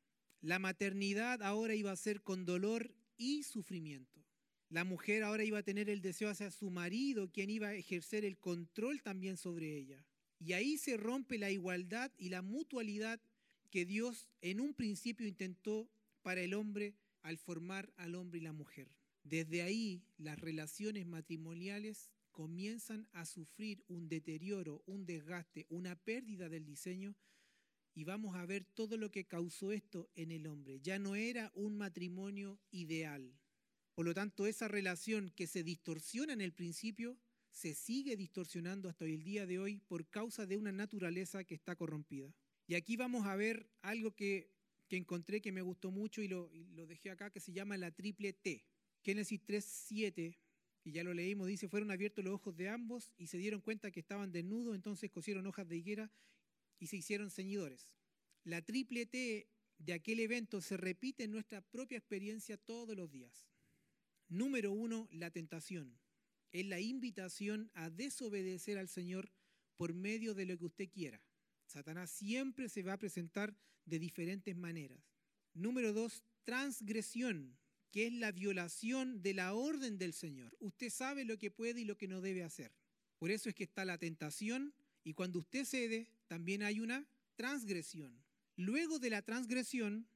[0.40, 4.24] La maternidad ahora iba a ser con dolor y sufrimiento.
[4.70, 8.24] La mujer ahora iba a tener el deseo hacia su marido, quien iba a ejercer
[8.24, 10.04] el control también sobre ella.
[10.40, 13.20] Y ahí se rompe la igualdad y la mutualidad
[13.70, 15.88] que Dios en un principio intentó
[16.22, 18.97] para el hombre al formar al hombre y la mujer.
[19.28, 26.64] Desde ahí las relaciones matrimoniales comienzan a sufrir un deterioro, un desgaste, una pérdida del
[26.64, 27.14] diseño
[27.94, 30.80] y vamos a ver todo lo que causó esto en el hombre.
[30.80, 33.38] Ya no era un matrimonio ideal.
[33.94, 37.18] Por lo tanto, esa relación que se distorsiona en el principio
[37.50, 41.76] se sigue distorsionando hasta el día de hoy por causa de una naturaleza que está
[41.76, 42.32] corrompida.
[42.66, 44.54] Y aquí vamos a ver algo que,
[44.88, 47.90] encontré que me gustó mucho y lo, y lo dejé acá, que se llama la
[47.90, 48.64] triple T.
[49.08, 50.36] Génesis 3.7
[50.84, 53.90] y ya lo leímos, dice, fueron abiertos los ojos de ambos y se dieron cuenta
[53.90, 56.12] que estaban desnudos, entonces cosieron hojas de higuera
[56.78, 57.94] y se hicieron ceñidores.
[58.44, 63.48] La triple T de aquel evento se repite en nuestra propia experiencia todos los días.
[64.28, 65.98] Número uno, la tentación.
[66.52, 69.32] Es la invitación a desobedecer al Señor
[69.78, 71.22] por medio de lo que usted quiera.
[71.64, 75.00] Satanás siempre se va a presentar de diferentes maneras.
[75.54, 77.56] Número dos, transgresión
[77.90, 80.57] que es la violación de la orden del Señor.
[80.61, 82.72] Usted sabe lo que puede y lo que no debe hacer.
[83.18, 84.74] Por eso es que está la tentación
[85.05, 88.22] y cuando usted cede, también hay una transgresión.
[88.57, 90.07] Luego de la transgresión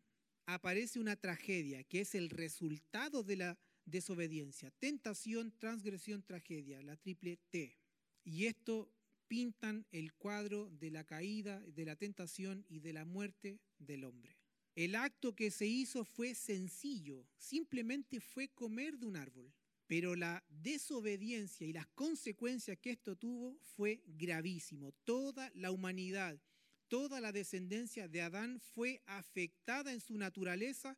[0.47, 4.71] aparece una tragedia, que es el resultado de la desobediencia.
[4.73, 7.77] Tentación, transgresión, tragedia, la triple T.
[8.25, 8.93] Y esto
[9.29, 14.42] pintan el cuadro de la caída, de la tentación y de la muerte del hombre.
[14.75, 19.53] El acto que se hizo fue sencillo, simplemente fue comer de un árbol.
[19.87, 24.93] Pero la desobediencia y las consecuencias que esto tuvo fue gravísimo.
[25.05, 26.41] Toda la humanidad,
[26.89, 30.97] toda la descendencia de Adán fue afectada en su naturaleza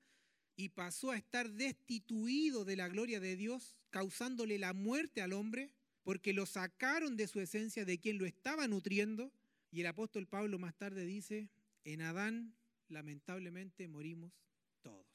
[0.55, 5.73] y pasó a estar destituido de la gloria de Dios, causándole la muerte al hombre,
[6.05, 9.33] porque lo sacaron de su esencia, de quien lo estaba nutriendo.
[9.73, 11.49] Y el apóstol Pablo más tarde dice,
[11.83, 12.55] en Adán
[12.94, 14.33] lamentablemente morimos
[14.80, 15.07] todos.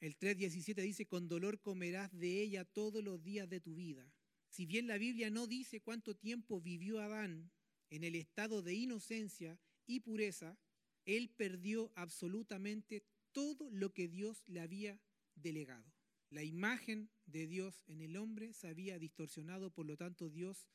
[0.00, 4.10] El 3.17 dice, con dolor comerás de ella todos los días de tu vida.
[4.48, 7.50] Si bien la Biblia no dice cuánto tiempo vivió Adán
[7.90, 10.56] en el estado de inocencia y pureza,
[11.04, 15.00] él perdió absolutamente todo lo que Dios le había
[15.34, 15.92] delegado.
[16.30, 20.66] La imagen de Dios en el hombre se había distorsionado, por lo tanto Dios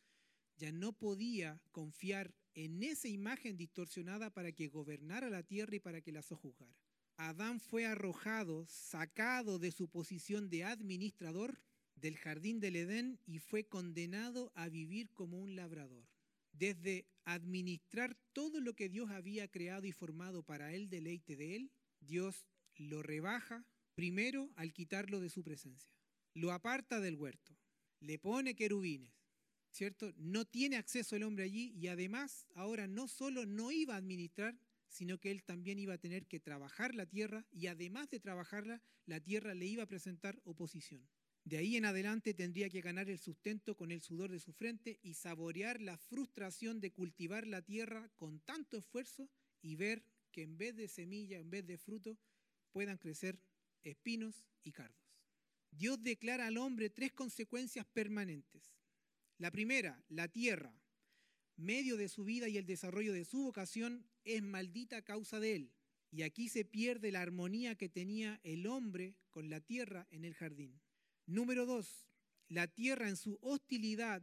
[0.58, 2.34] ya no podía confiar
[2.66, 6.76] en esa imagen distorsionada para que gobernara la tierra y para que la sojuzgara.
[7.16, 11.62] Adán fue arrojado, sacado de su posición de administrador
[11.96, 16.06] del jardín del Edén y fue condenado a vivir como un labrador.
[16.52, 21.72] Desde administrar todo lo que Dios había creado y formado para el deleite de él,
[22.02, 22.46] Dios
[22.76, 25.94] lo rebaja primero al quitarlo de su presencia.
[26.34, 27.56] Lo aparta del huerto,
[28.02, 29.19] le pone querubines,
[29.72, 30.14] ¿cierto?
[30.18, 34.60] No tiene acceso el hombre allí y además ahora no solo no iba a administrar,
[34.88, 38.82] sino que él también iba a tener que trabajar la tierra y además de trabajarla,
[39.06, 41.08] la tierra le iba a presentar oposición.
[41.46, 45.00] De ahí en adelante tendría que ganar el sustento con el sudor de su frente
[45.02, 49.30] y saborear la frustración de cultivar la tierra con tanto esfuerzo
[49.62, 52.18] y ver que en vez de semilla, en vez de fruto,
[52.72, 53.40] puedan crecer
[53.84, 55.00] espinos y cardos.
[55.72, 58.79] Dios declara al hombre tres consecuencias permanentes.
[59.40, 60.78] La primera, la tierra,
[61.56, 65.56] medio de su vida y el desarrollo de su vocación, es maldita a causa de
[65.56, 65.72] él.
[66.12, 70.34] Y aquí se pierde la armonía que tenía el hombre con la tierra en el
[70.34, 70.82] jardín.
[71.26, 72.10] Número dos,
[72.50, 74.22] la tierra en su hostilidad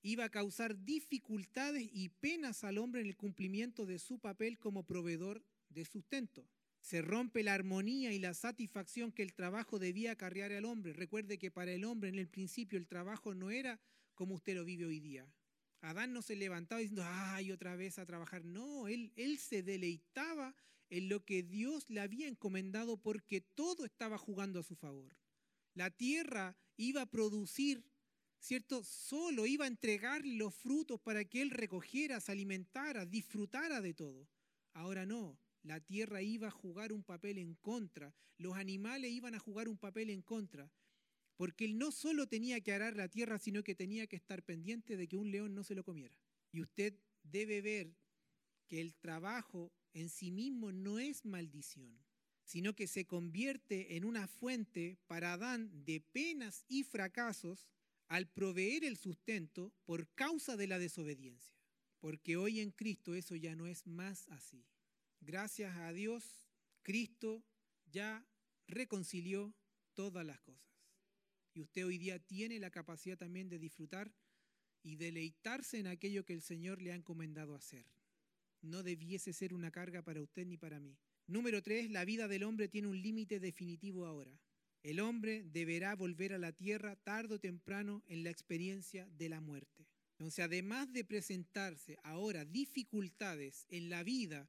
[0.00, 4.86] iba a causar dificultades y penas al hombre en el cumplimiento de su papel como
[4.86, 6.48] proveedor de sustento.
[6.80, 10.94] Se rompe la armonía y la satisfacción que el trabajo debía acarrear al hombre.
[10.94, 13.78] Recuerde que para el hombre en el principio el trabajo no era
[14.18, 15.32] como usted lo vive hoy día.
[15.80, 18.44] Adán no se levantaba diciendo, ay, otra vez a trabajar.
[18.44, 20.56] No, él, él se deleitaba
[20.90, 25.16] en lo que Dios le había encomendado porque todo estaba jugando a su favor.
[25.72, 27.84] La tierra iba a producir,
[28.40, 28.82] ¿cierto?
[28.82, 34.28] Solo iba a entregar los frutos para que él recogiera, se alimentara, disfrutara de todo.
[34.72, 39.38] Ahora no, la tierra iba a jugar un papel en contra, los animales iban a
[39.38, 40.72] jugar un papel en contra,
[41.38, 44.96] porque él no solo tenía que arar la tierra, sino que tenía que estar pendiente
[44.96, 46.16] de que un león no se lo comiera.
[46.50, 47.96] Y usted debe ver
[48.66, 52.04] que el trabajo en sí mismo no es maldición,
[52.42, 57.68] sino que se convierte en una fuente para Adán de penas y fracasos
[58.08, 61.54] al proveer el sustento por causa de la desobediencia.
[62.00, 64.66] Porque hoy en Cristo eso ya no es más así.
[65.20, 66.48] Gracias a Dios,
[66.82, 67.44] Cristo
[67.86, 68.26] ya
[68.66, 69.54] reconcilió
[69.94, 70.67] todas las cosas.
[71.58, 74.14] Y usted hoy día tiene la capacidad también de disfrutar
[74.84, 77.84] y deleitarse en aquello que el Señor le ha encomendado hacer.
[78.62, 80.96] No debiese ser una carga para usted ni para mí.
[81.26, 84.38] Número tres, la vida del hombre tiene un límite definitivo ahora.
[84.84, 89.40] El hombre deberá volver a la tierra tarde o temprano en la experiencia de la
[89.40, 89.88] muerte.
[90.12, 94.48] Entonces, además de presentarse ahora dificultades en la vida,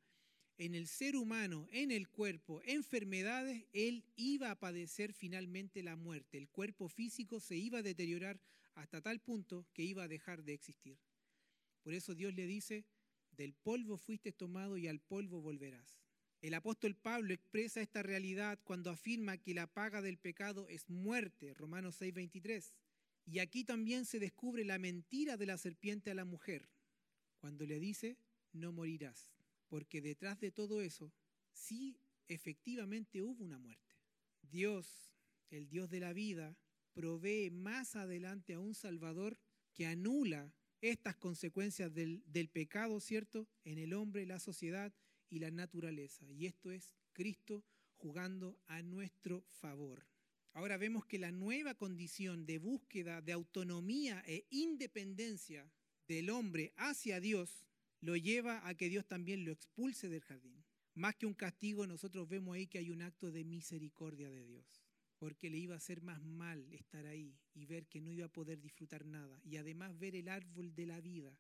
[0.59, 6.37] en el ser humano, en el cuerpo, enfermedades, él iba a padecer finalmente la muerte.
[6.37, 8.41] El cuerpo físico se iba a deteriorar
[8.75, 10.99] hasta tal punto que iba a dejar de existir.
[11.81, 12.83] Por eso Dios le dice,
[13.31, 16.01] del polvo fuiste tomado y al polvo volverás.
[16.41, 21.53] El apóstol Pablo expresa esta realidad cuando afirma que la paga del pecado es muerte,
[21.53, 22.73] Romanos 6:23.
[23.25, 26.67] Y aquí también se descubre la mentira de la serpiente a la mujer,
[27.37, 28.17] cuando le dice,
[28.51, 29.31] no morirás,
[29.69, 31.13] porque detrás de todo eso
[31.53, 31.97] sí
[32.27, 33.95] efectivamente hubo una muerte.
[34.41, 35.13] Dios,
[35.49, 36.57] el Dios de la vida,
[36.93, 39.37] provee más adelante a un Salvador
[39.73, 44.93] que anula estas consecuencias del, pecado, ¿cierto?, en el hombre, la sociedad
[45.29, 46.29] y la naturaleza.
[46.31, 47.63] Y esto es Cristo
[47.97, 50.05] jugando a nuestro favor.
[50.53, 55.71] Ahora vemos que la nueva condición de búsqueda de autonomía e independencia
[56.07, 57.68] del hombre hacia Dios
[58.01, 60.63] lo lleva a que Dios también lo expulse del jardín.
[60.95, 64.83] Más que un castigo, nosotros vemos ahí que hay un acto de misericordia de Dios,
[65.17, 68.33] porque le iba a hacer más mal estar ahí y ver que no iba a
[68.33, 71.37] poder disfrutar nada, y además ver el árbol de la vida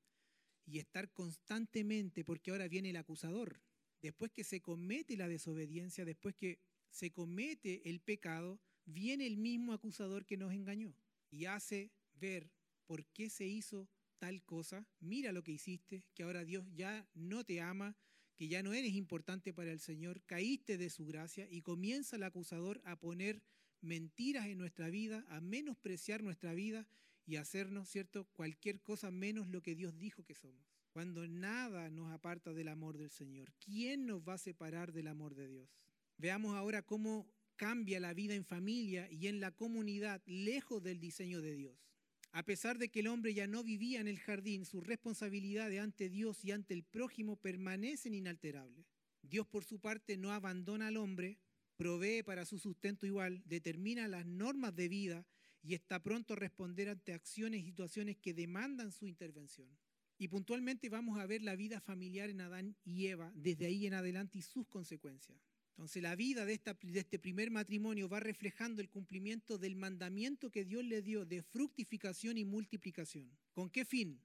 [0.65, 3.61] y estar constantemente, porque ahora viene el acusador,
[4.01, 9.73] después que se comete la desobediencia, después que se comete el pecado, viene el mismo
[9.73, 10.95] acusador que nos engañó
[11.29, 12.51] y hace ver
[12.85, 13.89] por qué se hizo
[14.19, 17.95] tal cosa, mira lo que hiciste, que ahora Dios ya no te ama,
[18.35, 22.23] que ya no eres importante para el Señor, caíste de su gracia y comienza el
[22.23, 23.41] acusador a poner
[23.81, 26.87] mentiras en nuestra vida, a menospreciar nuestra vida
[27.25, 32.11] y hacernos, ¿cierto?, cualquier cosa menos lo que Dios dijo que somos cuando nada nos
[32.11, 33.53] aparta del amor del Señor.
[33.63, 35.69] ¿Quién nos va a separar del amor de Dios?
[36.17, 41.41] Veamos ahora cómo cambia la vida en familia y en la comunidad lejos del diseño
[41.41, 41.88] de Dios.
[42.31, 46.09] A pesar de que el hombre ya no vivía en el jardín, sus responsabilidades ante
[46.09, 48.85] Dios y ante el prójimo permanecen inalterables.
[49.23, 51.39] Dios por su parte no abandona al hombre,
[51.75, 55.25] provee para su sustento igual, determina las normas de vida
[55.63, 59.69] y está pronto a responder ante acciones y situaciones que demandan su intervención.
[60.17, 63.93] Y puntualmente vamos a ver la vida familiar en Adán y Eva desde ahí en
[63.93, 65.48] adelante y sus consecuencias.
[65.79, 66.59] Entonces la vida de,
[66.95, 72.37] este primer matrimonio va reflejando el cumplimiento del mandamiento que Dios le dio de fructificación
[72.37, 73.31] y multiplicación.
[73.53, 74.21] ¿Con qué fin?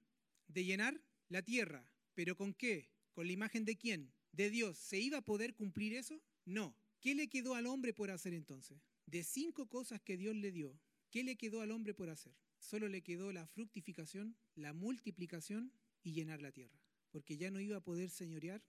[0.49, 1.89] De llenar la tierra.
[2.13, 2.89] ¿Pero con qué?
[3.13, 4.11] ¿Con la imagen de quién?
[4.33, 4.77] De Dios.
[4.77, 6.21] ¿Se iba a poder cumplir eso?
[6.43, 6.75] No.
[6.99, 8.77] ¿Qué le quedó al hombre por hacer entonces?
[9.05, 10.77] De cinco cosas que Dios le dio,
[11.09, 12.35] ¿qué le quedó al hombre por hacer?
[12.59, 15.71] Solo le quedó la fructificación, la multiplicación
[16.03, 16.81] y llenar la tierra,
[17.11, 18.61] porque ya no iba a poder señorear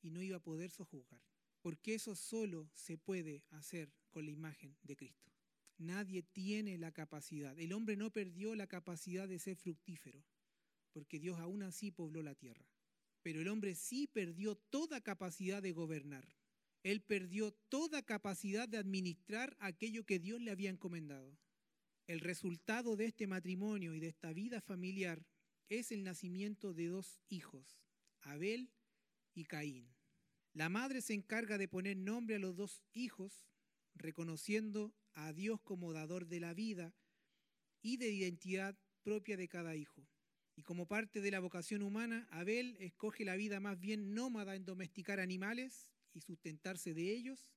[0.00, 1.22] y no iba a poder sojuzgar,
[1.62, 5.32] porque eso solo se puede hacer con la imagen de Cristo.
[5.78, 10.24] Nadie tiene la capacidad, el hombre no perdió la capacidad de ser fructífero,
[10.92, 12.68] porque Dios aún así pobló la tierra,
[13.22, 16.28] pero el hombre sí perdió toda capacidad de gobernar.
[16.82, 21.38] Él perdió toda capacidad de administrar aquello que Dios le había encomendado.
[22.08, 25.24] El resultado de este matrimonio y de esta vida familiar
[25.68, 27.80] es el nacimiento de dos hijos,
[28.20, 28.72] Abel
[29.32, 29.94] y Caín.
[30.54, 33.46] La madre se encarga de poner nombre a los dos hijos,
[33.94, 36.94] reconociendo a Dios como dador de la vida
[37.80, 40.06] y de identidad propia de cada hijo.
[40.54, 44.66] Y como parte de la vocación humana, Abel escoge la vida más bien nómada en
[44.66, 47.50] domesticar animales y sustentarse de ellos.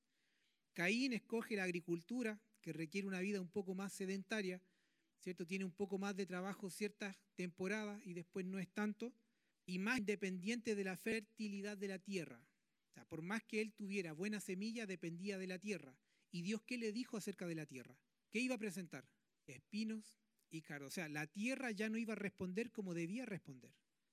[0.72, 4.62] Caín escoge la agricultura, que requiere una vida un poco más sedentaria,
[5.18, 5.46] ¿cierto?
[5.46, 9.12] Tiene un poco más de trabajo ciertas temporadas y después no es tanto,
[9.66, 12.40] y más independiente de la fertilidad de la tierra.
[13.04, 15.96] Por más que él tuviera buena semilla, dependía de la tierra.
[16.32, 17.96] ¿Y Dios qué le dijo acerca de la tierra?
[18.30, 19.08] ¿Qué iba a presentar?
[19.46, 20.18] Espinos
[20.50, 20.88] y cardos.
[20.88, 23.72] O sea, la tierra ya no iba a responder como debía responder.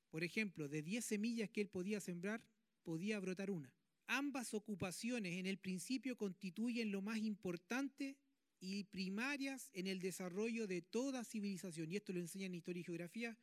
[0.10, 2.44] Por ejemplo, de 10 semillas que él podía sembrar,
[2.84, 3.74] podía brotar una.
[4.08, 8.18] ambas ocupaciones en el principio constituyen lo más importante
[8.60, 11.92] y primarias en el desarrollo de toda civilización.
[11.92, 13.38] Y esto lo enseña en Historia y Geografía,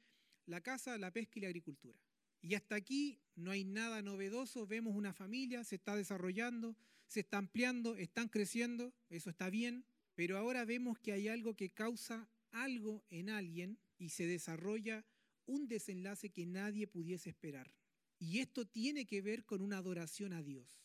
[0.47, 1.99] la caza, la pesca y la agricultura.
[2.43, 6.76] Y hasta aquí no hay nada novedoso, vemos una familia, se está desarrollando,
[7.07, 9.84] se está ampliando, están creciendo, eso está bien,
[10.14, 15.05] pero ahora vemos que hay algo que causa algo en alguien y se desarrolla
[15.47, 17.70] un desenlace que nadie pudiese esperar.
[18.18, 20.82] Y esto tiene que ver con una adoración a Dios.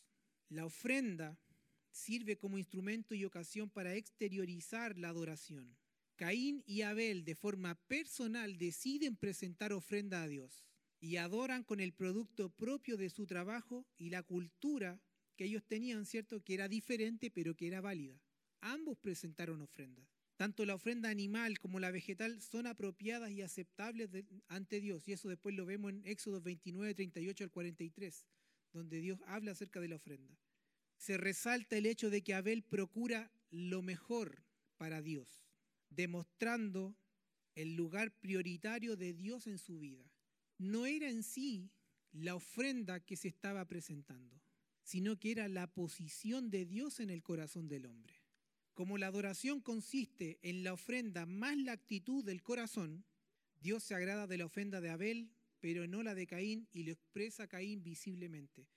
[0.50, 1.38] La ofrenda
[1.92, 5.76] sirve como instrumento y ocasión para exteriorizar la adoración.
[6.16, 10.66] Caín y Abel de forma personal deciden presentar ofrenda a Dios
[11.06, 15.00] y adoran con el producto propio de su trabajo y la cultura
[15.36, 16.44] que ellos tenían, ¿cierto?
[16.44, 18.20] Que era diferente pero que era válida.
[18.62, 20.08] Ambos presentaron ofrendas.
[20.36, 24.10] Tanto la ofrenda animal como la vegetal son apropiadas y aceptables
[24.48, 25.08] ante Dios.
[25.08, 28.26] Y eso después lo vemos en Éxodo 29, 38 al 43,
[28.74, 30.36] donde Dios habla acerca de la ofrenda.
[30.98, 34.44] Se resalta el hecho de que Abel procura lo mejor
[34.78, 35.46] para Dios,
[35.92, 36.96] demostrando
[37.54, 40.04] el lugar prioritario de Dios en su vida.
[40.58, 41.70] No era en sí
[42.12, 44.42] la ofrenda que se estaba presentando,
[44.84, 48.22] sino que era la posición de Dios en el corazón del hombre.
[48.74, 53.06] Como la adoración consiste en la ofrenda más la actitud del corazón,
[53.62, 56.92] Dios se agrada de la ofrenda de Abel, pero no la de Caín, y lo
[56.92, 58.68] expresa Caín visiblemente.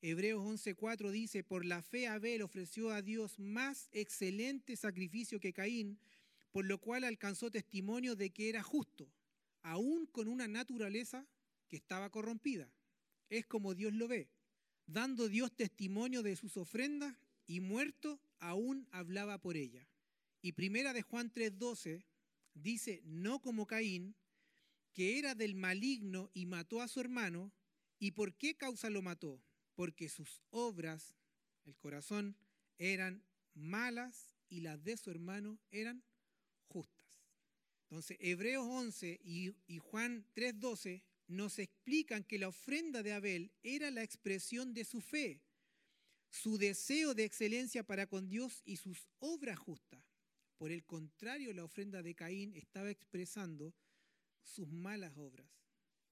[0.00, 5.98] Hebreos 11:4 dice, por la fe Abel ofreció a Dios más excelente sacrificio que Caín,
[6.52, 9.10] por lo cual alcanzó testimonio de que era justo,
[9.70, 11.26] aún con una naturaleza
[11.68, 12.72] que estaba corrompida.
[13.28, 14.30] Es como Dios lo ve,
[14.86, 17.14] dando Dios testimonio de sus ofrendas
[17.46, 19.86] y muerto aún hablaba por ella.
[20.40, 22.04] Y primera de Juan 3:12
[22.54, 24.16] dice, no como Caín,
[24.92, 27.52] que era del maligno y mató a su hermano.
[27.98, 29.42] ¿Y por qué causa lo mató?
[29.74, 31.16] Porque sus obras,
[31.64, 32.36] el corazón,
[32.78, 36.02] eran malas y las de su hermano eran
[36.68, 36.97] justas.
[37.90, 43.90] Entonces, Hebreos 11 y, y Juan 3:12 nos explican que la ofrenda de Abel era
[43.90, 45.42] la expresión de su fe
[46.30, 50.02] su deseo de excelencia para con Dios y sus obras justas.
[50.56, 53.74] Por el contrario, la ofrenda de Caín estaba expresando
[54.42, 55.48] sus malas obras.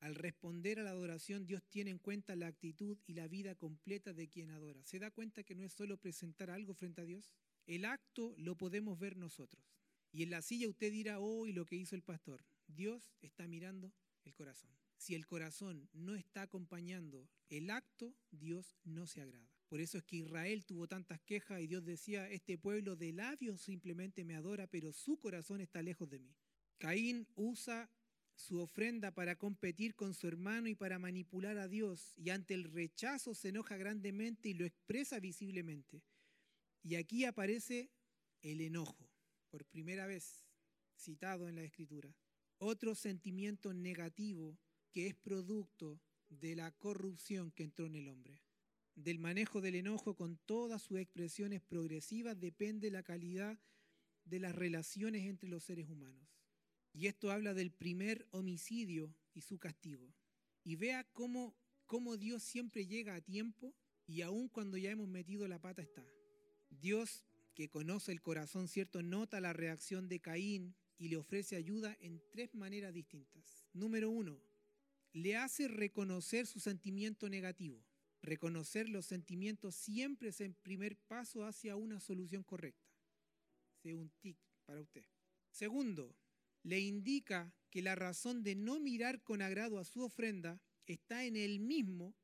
[0.00, 4.12] Al responder a la adoración, Dios tiene en cuenta la actitud y la vida completa
[4.12, 4.84] de quien adora.
[4.84, 7.32] ¿Se da cuenta que no es solo presentar algo frente a Dios?
[7.66, 9.64] El acto lo podemos ver nosotros.
[10.16, 12.42] Y en la silla usted dirá, hoy lo que hizo el pastor.
[12.66, 13.92] Dios está mirando
[14.24, 14.70] el corazón.
[14.96, 19.52] Si el corazón no está acompañando el acto, Dios no se agrada.
[19.68, 23.60] Por eso es que Israel tuvo tantas quejas y Dios decía, este pueblo de labios
[23.60, 26.34] simplemente me adora, pero su corazón está lejos de mí.
[26.78, 27.90] Caín usa
[28.34, 32.64] su ofrenda para competir con su hermano y para manipular a Dios, y ante el
[32.64, 36.02] rechazo se enoja grandemente y lo expresa visiblemente.
[36.82, 37.90] Y aquí aparece
[38.40, 39.05] el enojo,
[39.56, 40.44] por primera vez
[40.98, 42.14] citado en la Escritura.
[42.58, 44.58] Otro sentimiento negativo
[44.92, 45.98] que es producto
[46.28, 48.42] de la corrupción que entró en el hombre
[48.94, 53.58] del manejo del enojo con todas sus expresiones progresivas depende la calidad
[54.26, 56.28] de las relaciones entre los seres humanos.
[56.92, 60.14] Y esto habla del primer homicidio y su castigo.
[60.64, 63.74] Y vea cómo, cómo Dios siempre llega a tiempo
[64.06, 66.04] y aun cuando ya hemos metido la pata está.
[66.68, 67.24] Dios,
[67.56, 69.02] que conoce el corazón, ¿cierto?
[69.02, 73.64] Nota la reacción de Caín y le ofrece ayuda en tres maneras distintas.
[73.72, 74.38] Número uno,
[75.14, 77.82] le hace reconocer su sentimiento negativo.
[78.20, 82.92] Reconocer los sentimientos siempre es el primer paso hacia una solución correcta.
[83.82, 84.36] Sea un tic
[84.66, 85.06] para usted.
[85.50, 86.14] Segundo,
[86.62, 91.36] le indica que la razón de no mirar con agrado a su ofrenda está en
[91.36, 92.14] él mismo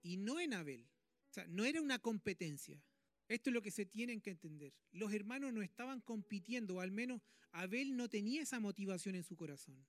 [0.00, 0.88] y no en Abel.
[1.28, 2.82] O sea, no era una competencia.
[3.28, 4.72] Esto es lo que se tienen que entender.
[4.90, 7.20] Los hermanos no estaban compitiendo, o al menos
[7.52, 9.86] Abel no tenía esa motivación en su corazón.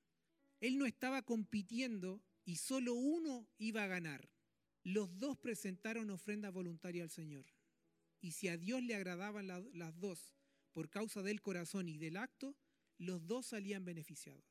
[0.59, 4.29] Él no estaba compitiendo y solo uno iba a ganar.
[4.83, 7.45] Los dos presentaron ofrenda voluntaria al Señor.
[8.21, 10.35] Y si a Dios le agradaban las dos
[10.73, 12.55] por causa del corazón y del acto,
[12.97, 14.43] los dos salían beneficiados.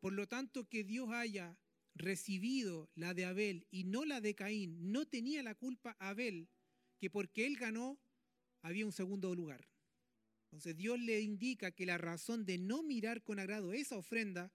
[0.00, 1.58] Por lo tanto, que Dios haya
[1.94, 6.48] recibido la de Abel y no la de Caín, no tenía la culpa Abel,
[7.00, 7.98] que porque él ganó
[8.62, 9.66] había un segundo lugar.
[10.44, 14.52] Entonces Dios le indica que la razón de no mirar con agrado esa ofrenda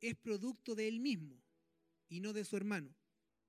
[0.00, 1.42] es producto de él mismo
[2.08, 2.94] y no de su hermano.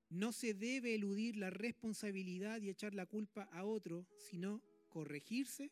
[0.09, 5.71] No se debe eludir la responsabilidad y echar la culpa a otro, sino corregirse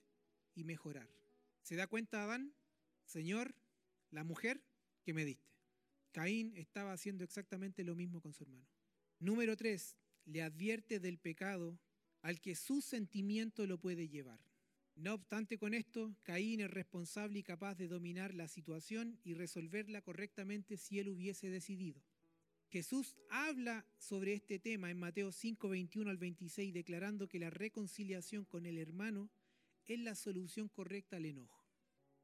[0.53, 1.09] y mejorar.
[1.61, 2.53] ¿Se da cuenta Adán?
[3.05, 3.55] Señor,
[4.11, 4.61] la mujer
[5.03, 5.49] que me diste.
[6.11, 8.67] Caín estaba haciendo exactamente lo mismo con su hermano.
[9.19, 9.95] Número tres,
[10.25, 11.79] le advierte del pecado
[12.21, 14.39] al que su sentimiento lo puede llevar.
[14.95, 20.01] No obstante con esto, Caín es responsable y capaz de dominar la situación y resolverla
[20.01, 22.03] correctamente si él hubiese decidido.
[22.67, 28.45] Jesús habla sobre este tema en Mateo 5, 21 al 26, declarando que la reconciliación
[28.45, 29.31] con el hermano
[29.85, 31.65] es la solución correcta al enojo.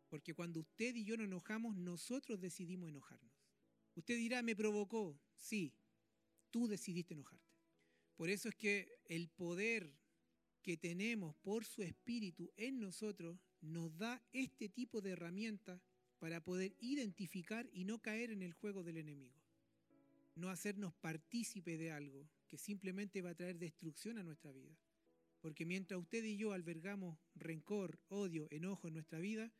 [0.09, 3.33] Porque cuando usted y yo nos enojamos, nosotros decidimos enojarnos.
[3.95, 5.19] Usted dirá, me provocó.
[5.35, 5.73] Sí,
[6.51, 7.54] tú decidiste enojarte.
[8.15, 9.93] Por eso es que el poder
[10.61, 15.81] que tenemos por su espíritu en nosotros nos da este tipo de herramientas
[16.19, 19.35] para poder identificar y no caer en el juego del enemigo.
[20.35, 24.75] No hacernos partícipe de algo que simplemente va a traer destrucción a nuestra vida.
[25.41, 29.51] Porque mientras usted y yo albergamos rencor, odio, enojo en nuestra vida,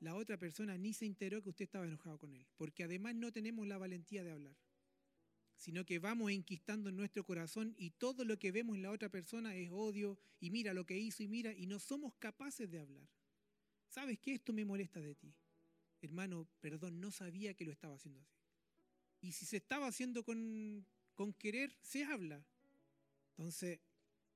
[0.00, 2.46] la otra persona ni se enteró que usted estaba enojado con él.
[2.56, 4.56] Porque además no tenemos la valentía de hablar
[5.60, 9.10] sino que vamos enquistando en nuestro corazón y todo lo que vemos en la otra
[9.10, 12.78] persona es odio y mira lo que hizo y mira y no somos capaces de
[12.78, 13.06] hablar.
[13.86, 14.32] ¿Sabes qué?
[14.32, 15.34] Esto me molesta de ti.
[16.00, 18.32] Hermano, perdón, no sabía que lo estaba haciendo así.
[19.20, 22.42] Y si se estaba haciendo con, con querer, se habla.
[23.36, 23.80] Entonces,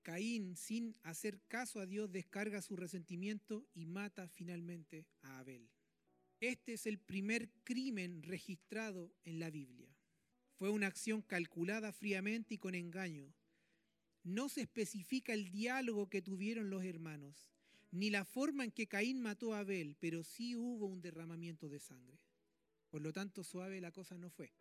[0.02, 5.70] Caín, sin hacer caso a Dios, descarga su resentimiento y mata finalmente a Abel.
[6.38, 9.88] Este es el primer crimen registrado en la Biblia.
[10.56, 13.32] Fue una acción calculada fríamente y con engaño.
[14.22, 17.50] No se especifica el diálogo que tuvieron los hermanos,
[17.90, 21.80] ni la forma en que Caín mató a Abel, pero sí hubo un derramamiento de
[21.80, 22.18] sangre.
[22.90, 24.52] Por lo tanto, suave la cosa no fue.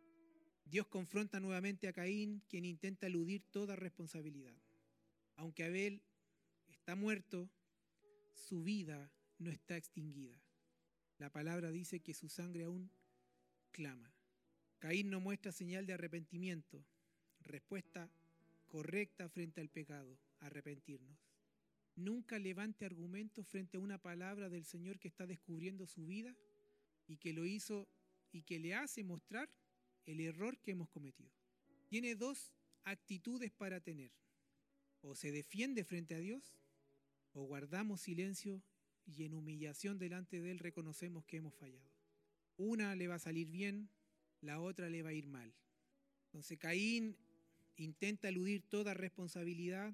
[0.65, 4.57] Dios confronta nuevamente a Caín, quien intenta eludir toda responsabilidad.
[5.35, 6.01] Aunque Abel
[6.67, 7.49] está muerto,
[8.33, 10.41] su vida no está extinguida.
[11.17, 12.91] La palabra dice que su sangre aún
[13.71, 14.12] clama.
[14.83, 16.83] Caín no muestra señal de arrepentimiento.
[17.39, 18.11] Respuesta
[18.67, 21.17] correcta frente al pecado, arrepentirnos.
[21.95, 26.35] Nunca levante argumentos frente a una palabra del Señor que está descubriendo su vida
[27.07, 27.87] y que lo hizo
[28.33, 29.49] y que le hace mostrar
[30.05, 31.31] el error que hemos cometido.
[31.87, 32.51] Tiene dos
[32.83, 34.11] actitudes para tener.
[34.99, 36.57] O se defiende frente a Dios
[37.31, 38.61] o guardamos silencio
[39.05, 41.89] y en humillación delante de Él reconocemos que hemos fallado.
[42.57, 43.89] Una le va a salir bien,
[44.43, 45.53] la otra le va a ir mal.
[46.25, 47.17] Entonces Caín
[47.77, 49.93] intenta eludir toda responsabilidad.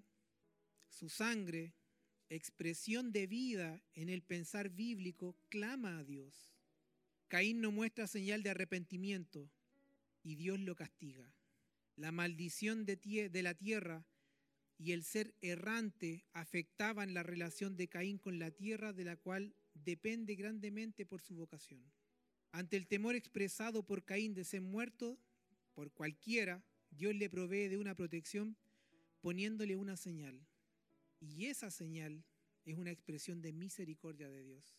[0.89, 1.74] Su sangre,
[2.30, 6.52] expresión de vida en el pensar bíblico, clama a Dios.
[7.28, 9.52] Caín no muestra señal de arrepentimiento
[10.24, 11.32] y Dios lo castiga.
[11.95, 14.06] La maldición de, la tierra
[14.78, 19.54] y el ser errante afectaban la relación de Caín con la tierra de la cual
[19.74, 21.84] depende grandemente por su vocación.
[22.52, 25.20] Ante el temor expresado por Caín de ser muerto
[25.74, 28.58] por cualquiera, Dios le provee de una protección
[29.22, 30.39] poniéndole una señal.
[31.20, 32.24] Y esa señal
[32.66, 34.76] es una expresión de misericordia de Dios.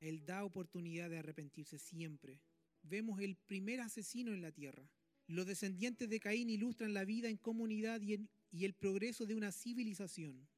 [0.00, 2.40] Él da oportunidad de arrepentirse siempre.
[2.82, 4.90] Vemos el primer asesino en la tierra.
[5.26, 9.52] Los descendientes de Caín ilustran la vida en comunidad y, y el progreso de una
[9.52, 10.48] civilización.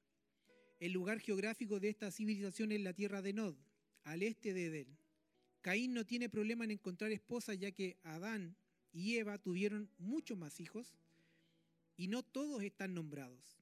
[0.79, 3.57] El lugar geográfico de esta civilización es la tierra de Nod,
[4.05, 5.02] al este de Edén.
[5.63, 8.57] Caín no tiene problema en encontrar esposa ya que Adán
[8.93, 10.93] y Eva tuvieron muchos más hijos
[11.97, 13.57] y no todos están nombrados.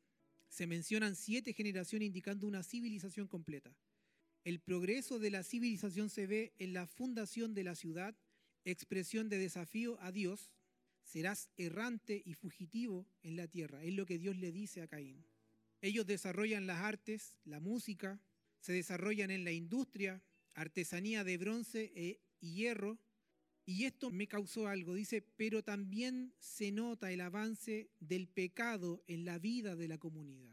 [0.49, 3.77] Se mencionan siete generaciones indicando una civilización completa.
[4.45, 8.17] El progreso de la civilización se ve en la fundación de la ciudad,
[8.65, 10.51] expresión de desafío a Dios.
[11.05, 15.25] Serás errante y fugitivo en la tierra, es lo que Dios le dice a Caín.
[15.83, 18.21] Ellos desarrollan las artes, la música,
[18.61, 20.23] se desarrollan en la industria,
[20.55, 22.99] artesanía de bronce e, hierro.
[23.67, 29.25] Y esto me causó algo, dice, pero también se nota el avance del pecado en
[29.25, 30.51] la vida de la comunidad.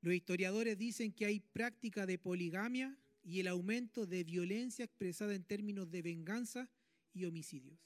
[0.00, 5.44] Los historiadores dicen que hay práctica de poligamia y el aumento de violencia expresada en
[5.44, 6.70] términos de venganza
[7.12, 7.78] y homicidios.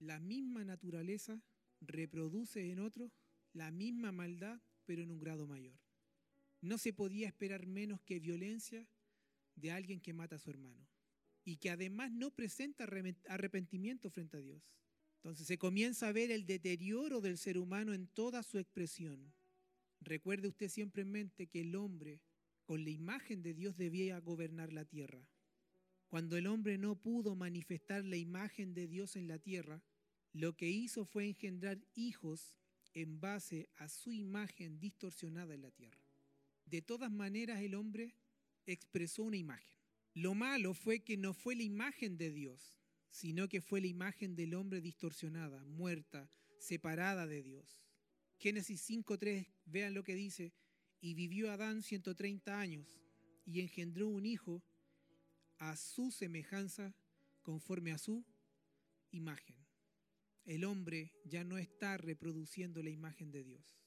[0.00, 1.40] La misma naturaleza
[1.80, 3.12] reproduce en otros
[3.52, 5.78] la misma maldad, pero en un grado mayor.
[6.60, 8.86] No se podía esperar menos que violencia
[9.56, 10.86] de alguien que mata a su hermano
[11.44, 12.88] y que además no presenta
[13.28, 14.62] arrepentimiento frente a Dios.
[15.16, 19.32] Entonces se comienza a ver el deterioro del ser humano en toda su expresión.
[20.00, 22.20] Recuerde usted siempre en mente que el hombre
[22.64, 25.26] con la imagen de Dios debía gobernar la tierra.
[26.08, 29.82] Cuando el hombre no pudo manifestar la imagen de Dios en la tierra,
[30.32, 32.54] lo que hizo fue engendrar hijos
[32.92, 36.00] en base a su imagen distorsionada en la tierra.
[36.66, 38.14] De todas maneras, el hombre
[38.66, 39.76] expresó una imagen.
[40.14, 42.74] Lo malo fue que no fue la imagen de Dios,
[43.10, 47.82] sino que fue la imagen del hombre distorsionada, muerta, separada de Dios.
[48.38, 50.52] Génesis 5.3, vean lo que dice,
[51.00, 53.00] y vivió Adán 130 años
[53.44, 54.62] y engendró un hijo
[55.58, 56.94] a su semejanza
[57.42, 58.24] conforme a su
[59.10, 59.56] imagen.
[60.44, 63.78] El hombre ya no está reproduciendo la imagen de Dios,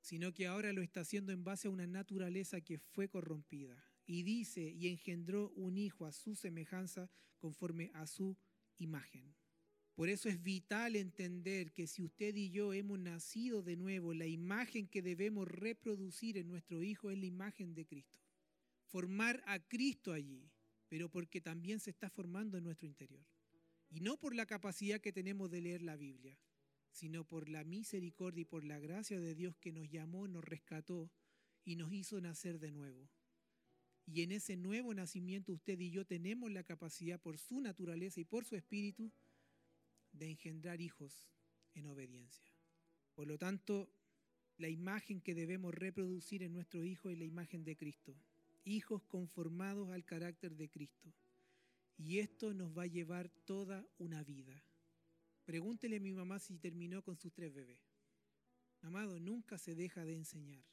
[0.00, 3.84] sino que ahora lo está haciendo en base a una naturaleza que fue corrompida.
[4.06, 8.36] Y dice, y engendró un hijo a su semejanza conforme a su
[8.76, 9.34] imagen.
[9.94, 14.26] Por eso es vital entender que si usted y yo hemos nacido de nuevo, la
[14.26, 18.18] imagen que debemos reproducir en nuestro hijo es la imagen de Cristo.
[18.86, 20.50] Formar a Cristo allí,
[20.88, 23.24] pero porque también se está formando en nuestro interior.
[23.88, 26.36] Y no por la capacidad que tenemos de leer la Biblia,
[26.90, 31.12] sino por la misericordia y por la gracia de Dios que nos llamó, nos rescató
[31.64, 33.08] y nos hizo nacer de nuevo.
[34.06, 38.24] Y en ese nuevo nacimiento usted y yo tenemos la capacidad por su naturaleza y
[38.24, 39.10] por su espíritu
[40.12, 41.28] de engendrar hijos
[41.74, 42.52] en obediencia.
[43.14, 43.90] Por lo tanto,
[44.58, 48.14] la imagen que debemos reproducir en nuestro hijo es la imagen de Cristo.
[48.64, 51.12] Hijos conformados al carácter de Cristo.
[51.96, 54.62] Y esto nos va a llevar toda una vida.
[55.44, 57.80] Pregúntele a mi mamá si terminó con sus tres bebés.
[58.82, 60.64] Amado, nunca se deja de enseñar.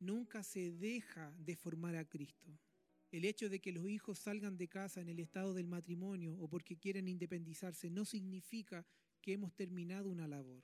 [0.00, 2.58] Nunca se deja de formar a Cristo.
[3.10, 6.48] El hecho de que los hijos salgan de casa en el estado del matrimonio o
[6.48, 8.84] porque quieren independizarse no significa
[9.22, 10.62] que hemos terminado una labor.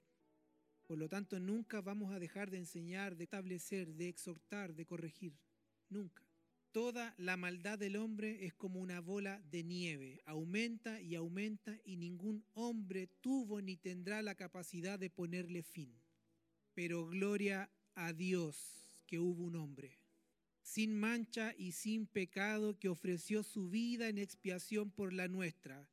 [0.87, 5.33] Por lo tanto, nunca vamos a dejar de enseñar, de establecer, de exhortar, de corregir.
[5.89, 6.23] Nunca.
[6.71, 11.97] Toda la maldad del hombre es como una bola de nieve, aumenta y aumenta y
[11.97, 15.95] ningún hombre tuvo ni tendrá la capacidad de ponerle fin.
[16.75, 20.04] Pero gloria a Dios que hubo un hombre
[20.65, 25.87] sin mancha y sin pecado, que ofreció su vida en expiación por la nuestra.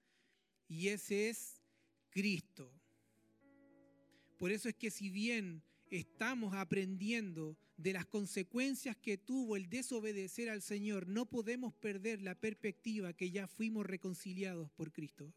[0.69, 1.61] Y ese es
[2.09, 2.71] Cristo.
[4.39, 5.61] Por eso es que si bien
[5.91, 12.35] estamos aprendiendo de las consecuencias que tuvo el desobedecer al Señor, no podemos perder la
[12.35, 15.33] perspectiva que ya fuimos reconciliados por Cristo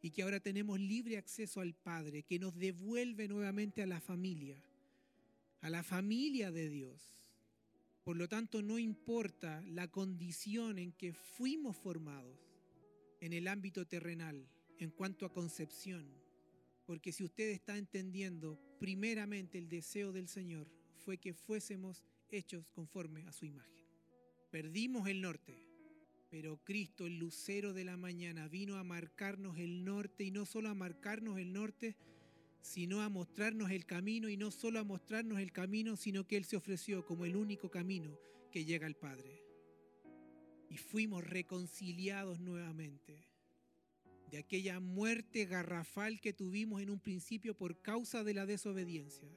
[0.00, 4.62] y que ahora tenemos libre acceso al Padre, que nos devuelve nuevamente a la familia,
[5.60, 7.21] a la familia de Dios.
[8.04, 12.36] Por lo tanto, no importa la condición en que fuimos formados
[13.20, 14.48] en el ámbito terrenal
[14.78, 16.04] en cuanto a concepción,
[16.84, 23.22] porque si usted está entendiendo, primeramente el deseo del Señor fue que fuésemos hechos conforme
[23.28, 23.86] a su imagen.
[24.50, 25.56] Perdimos el norte,
[26.28, 30.68] pero Cristo, el lucero de la mañana, vino a marcarnos el norte y no solo
[30.68, 31.96] a marcarnos el norte,
[32.62, 36.44] sino a mostrarnos el camino y no solo a mostrarnos el camino, sino que Él
[36.44, 38.16] se ofreció como el único camino
[38.50, 39.42] que llega al Padre.
[40.70, 43.28] Y fuimos reconciliados nuevamente
[44.30, 49.28] de aquella muerte garrafal que tuvimos en un principio por causa de la desobediencia.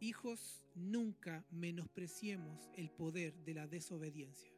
[0.00, 4.52] Hijos, nunca menospreciemos el poder de la desobediencia.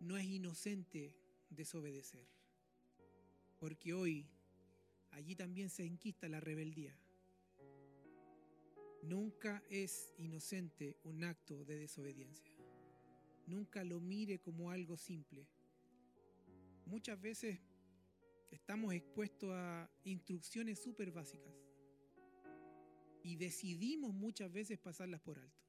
[0.00, 1.14] No es inocente
[1.48, 2.26] desobedecer,
[3.58, 4.28] porque hoy
[5.10, 6.96] allí también se enquista la rebeldía.
[9.02, 12.52] Nunca es inocente un acto de desobediencia.
[13.46, 15.46] Nunca lo mire como algo simple.
[16.86, 17.58] Muchas veces
[18.50, 21.54] estamos expuestos a instrucciones súper básicas
[23.22, 25.64] y decidimos muchas veces pasarlas por alto.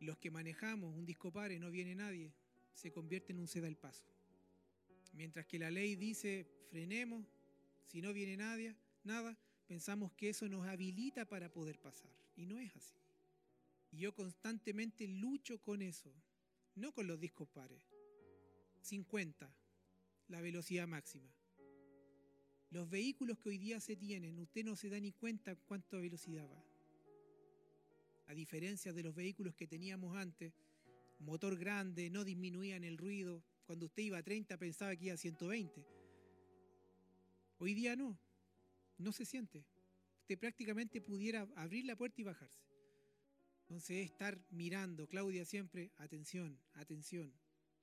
[0.00, 2.32] Los que manejamos un disco pare, no viene nadie,
[2.74, 4.04] se convierte en un seda al paso.
[5.12, 7.26] Mientras que la ley dice frenemos,
[7.86, 12.10] si no viene nadie, nada, pensamos que eso nos habilita para poder pasar.
[12.36, 12.96] Y no es así.
[13.90, 16.12] Y yo constantemente lucho con eso,
[16.74, 17.82] no con los discos pares.
[18.80, 19.54] 50,
[20.28, 21.30] la velocidad máxima.
[22.70, 26.48] Los vehículos que hoy día se tienen, usted no se da ni cuenta cuánta velocidad
[26.50, 26.64] va.
[28.26, 30.54] A diferencia de los vehículos que teníamos antes,
[31.18, 33.44] motor grande, no disminuían el ruido.
[33.66, 36.01] Cuando usted iba a 30 pensaba que iba a 120
[37.62, 38.18] Hoy día no,
[38.98, 39.64] no se siente.
[40.22, 42.60] Usted prácticamente pudiera abrir la puerta y bajarse.
[43.60, 47.32] Entonces estar mirando, Claudia siempre, atención, atención,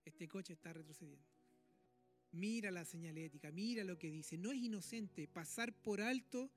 [0.04, 1.26] este coche está retrocediendo.
[2.32, 4.38] Mira la señalética, mira lo que dice.
[4.38, 6.52] No es inocente pasar por alto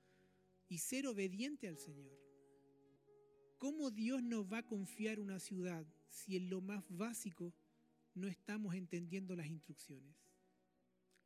[0.68, 2.18] y ser obediente al Señor.
[3.56, 7.54] ¿Cómo Dios nos va a confiar una ciudad si en lo más básico
[8.14, 10.16] no estamos entendiendo las instrucciones?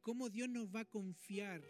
[0.02, 1.64] ¿Cómo Dios nos va a confiar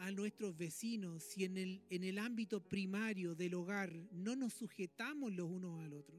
[0.00, 5.32] a nuestros vecinos si en el, en el ámbito primario del hogar no nos sujetamos
[5.32, 6.18] los unos al otro.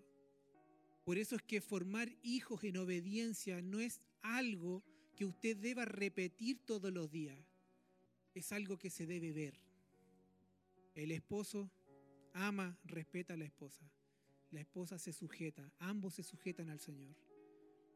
[1.04, 4.84] Por eso es que formar hijos en obediencia no es algo
[5.16, 7.40] que usted deba repetir todos los días,
[8.36, 9.60] es algo que se debe ver.
[10.94, 11.72] El esposo
[12.34, 13.84] ama, respeta a la esposa.
[14.52, 17.16] La esposa se sujeta, ambos se sujetan al Señor.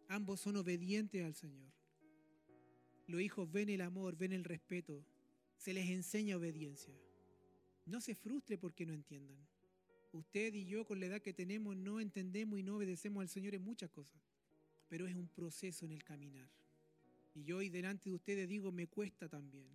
[0.07, 1.71] Ambos son obedientes al Señor.
[3.05, 5.05] Los hijos ven el amor, ven el respeto,
[5.57, 6.93] se les enseña obediencia.
[7.85, 9.37] No se frustre porque no entiendan.
[10.11, 13.53] Usted y yo con la edad que tenemos no entendemos y no obedecemos al Señor
[13.53, 14.19] en muchas cosas,
[14.87, 16.49] pero es un proceso en el caminar.
[17.33, 19.67] Y yo hoy delante de ustedes digo, me cuesta también.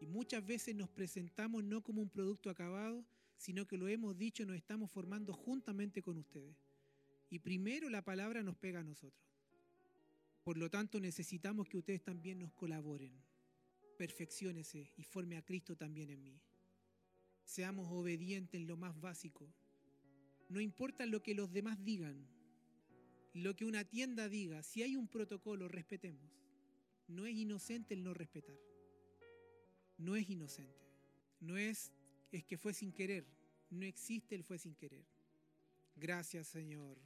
[0.00, 3.04] Y muchas veces nos presentamos no como un producto acabado,
[3.36, 6.56] sino que lo hemos dicho, nos estamos formando juntamente con ustedes.
[7.30, 9.26] Y primero la palabra nos pega a nosotros.
[10.44, 13.12] Por lo tanto, necesitamos que ustedes también nos colaboren.
[13.96, 16.40] Perfecciónese y forme a Cristo también en mí.
[17.44, 19.52] Seamos obedientes en lo más básico.
[20.48, 22.26] No importa lo que los demás digan,
[23.34, 26.30] lo que una tienda diga, si hay un protocolo, respetemos.
[27.08, 28.58] No es inocente el no respetar.
[29.98, 30.80] No es inocente.
[31.40, 31.92] No es
[32.30, 33.26] es que fue sin querer.
[33.70, 35.04] No existe el fue sin querer.
[35.96, 36.98] Gracias, Señor.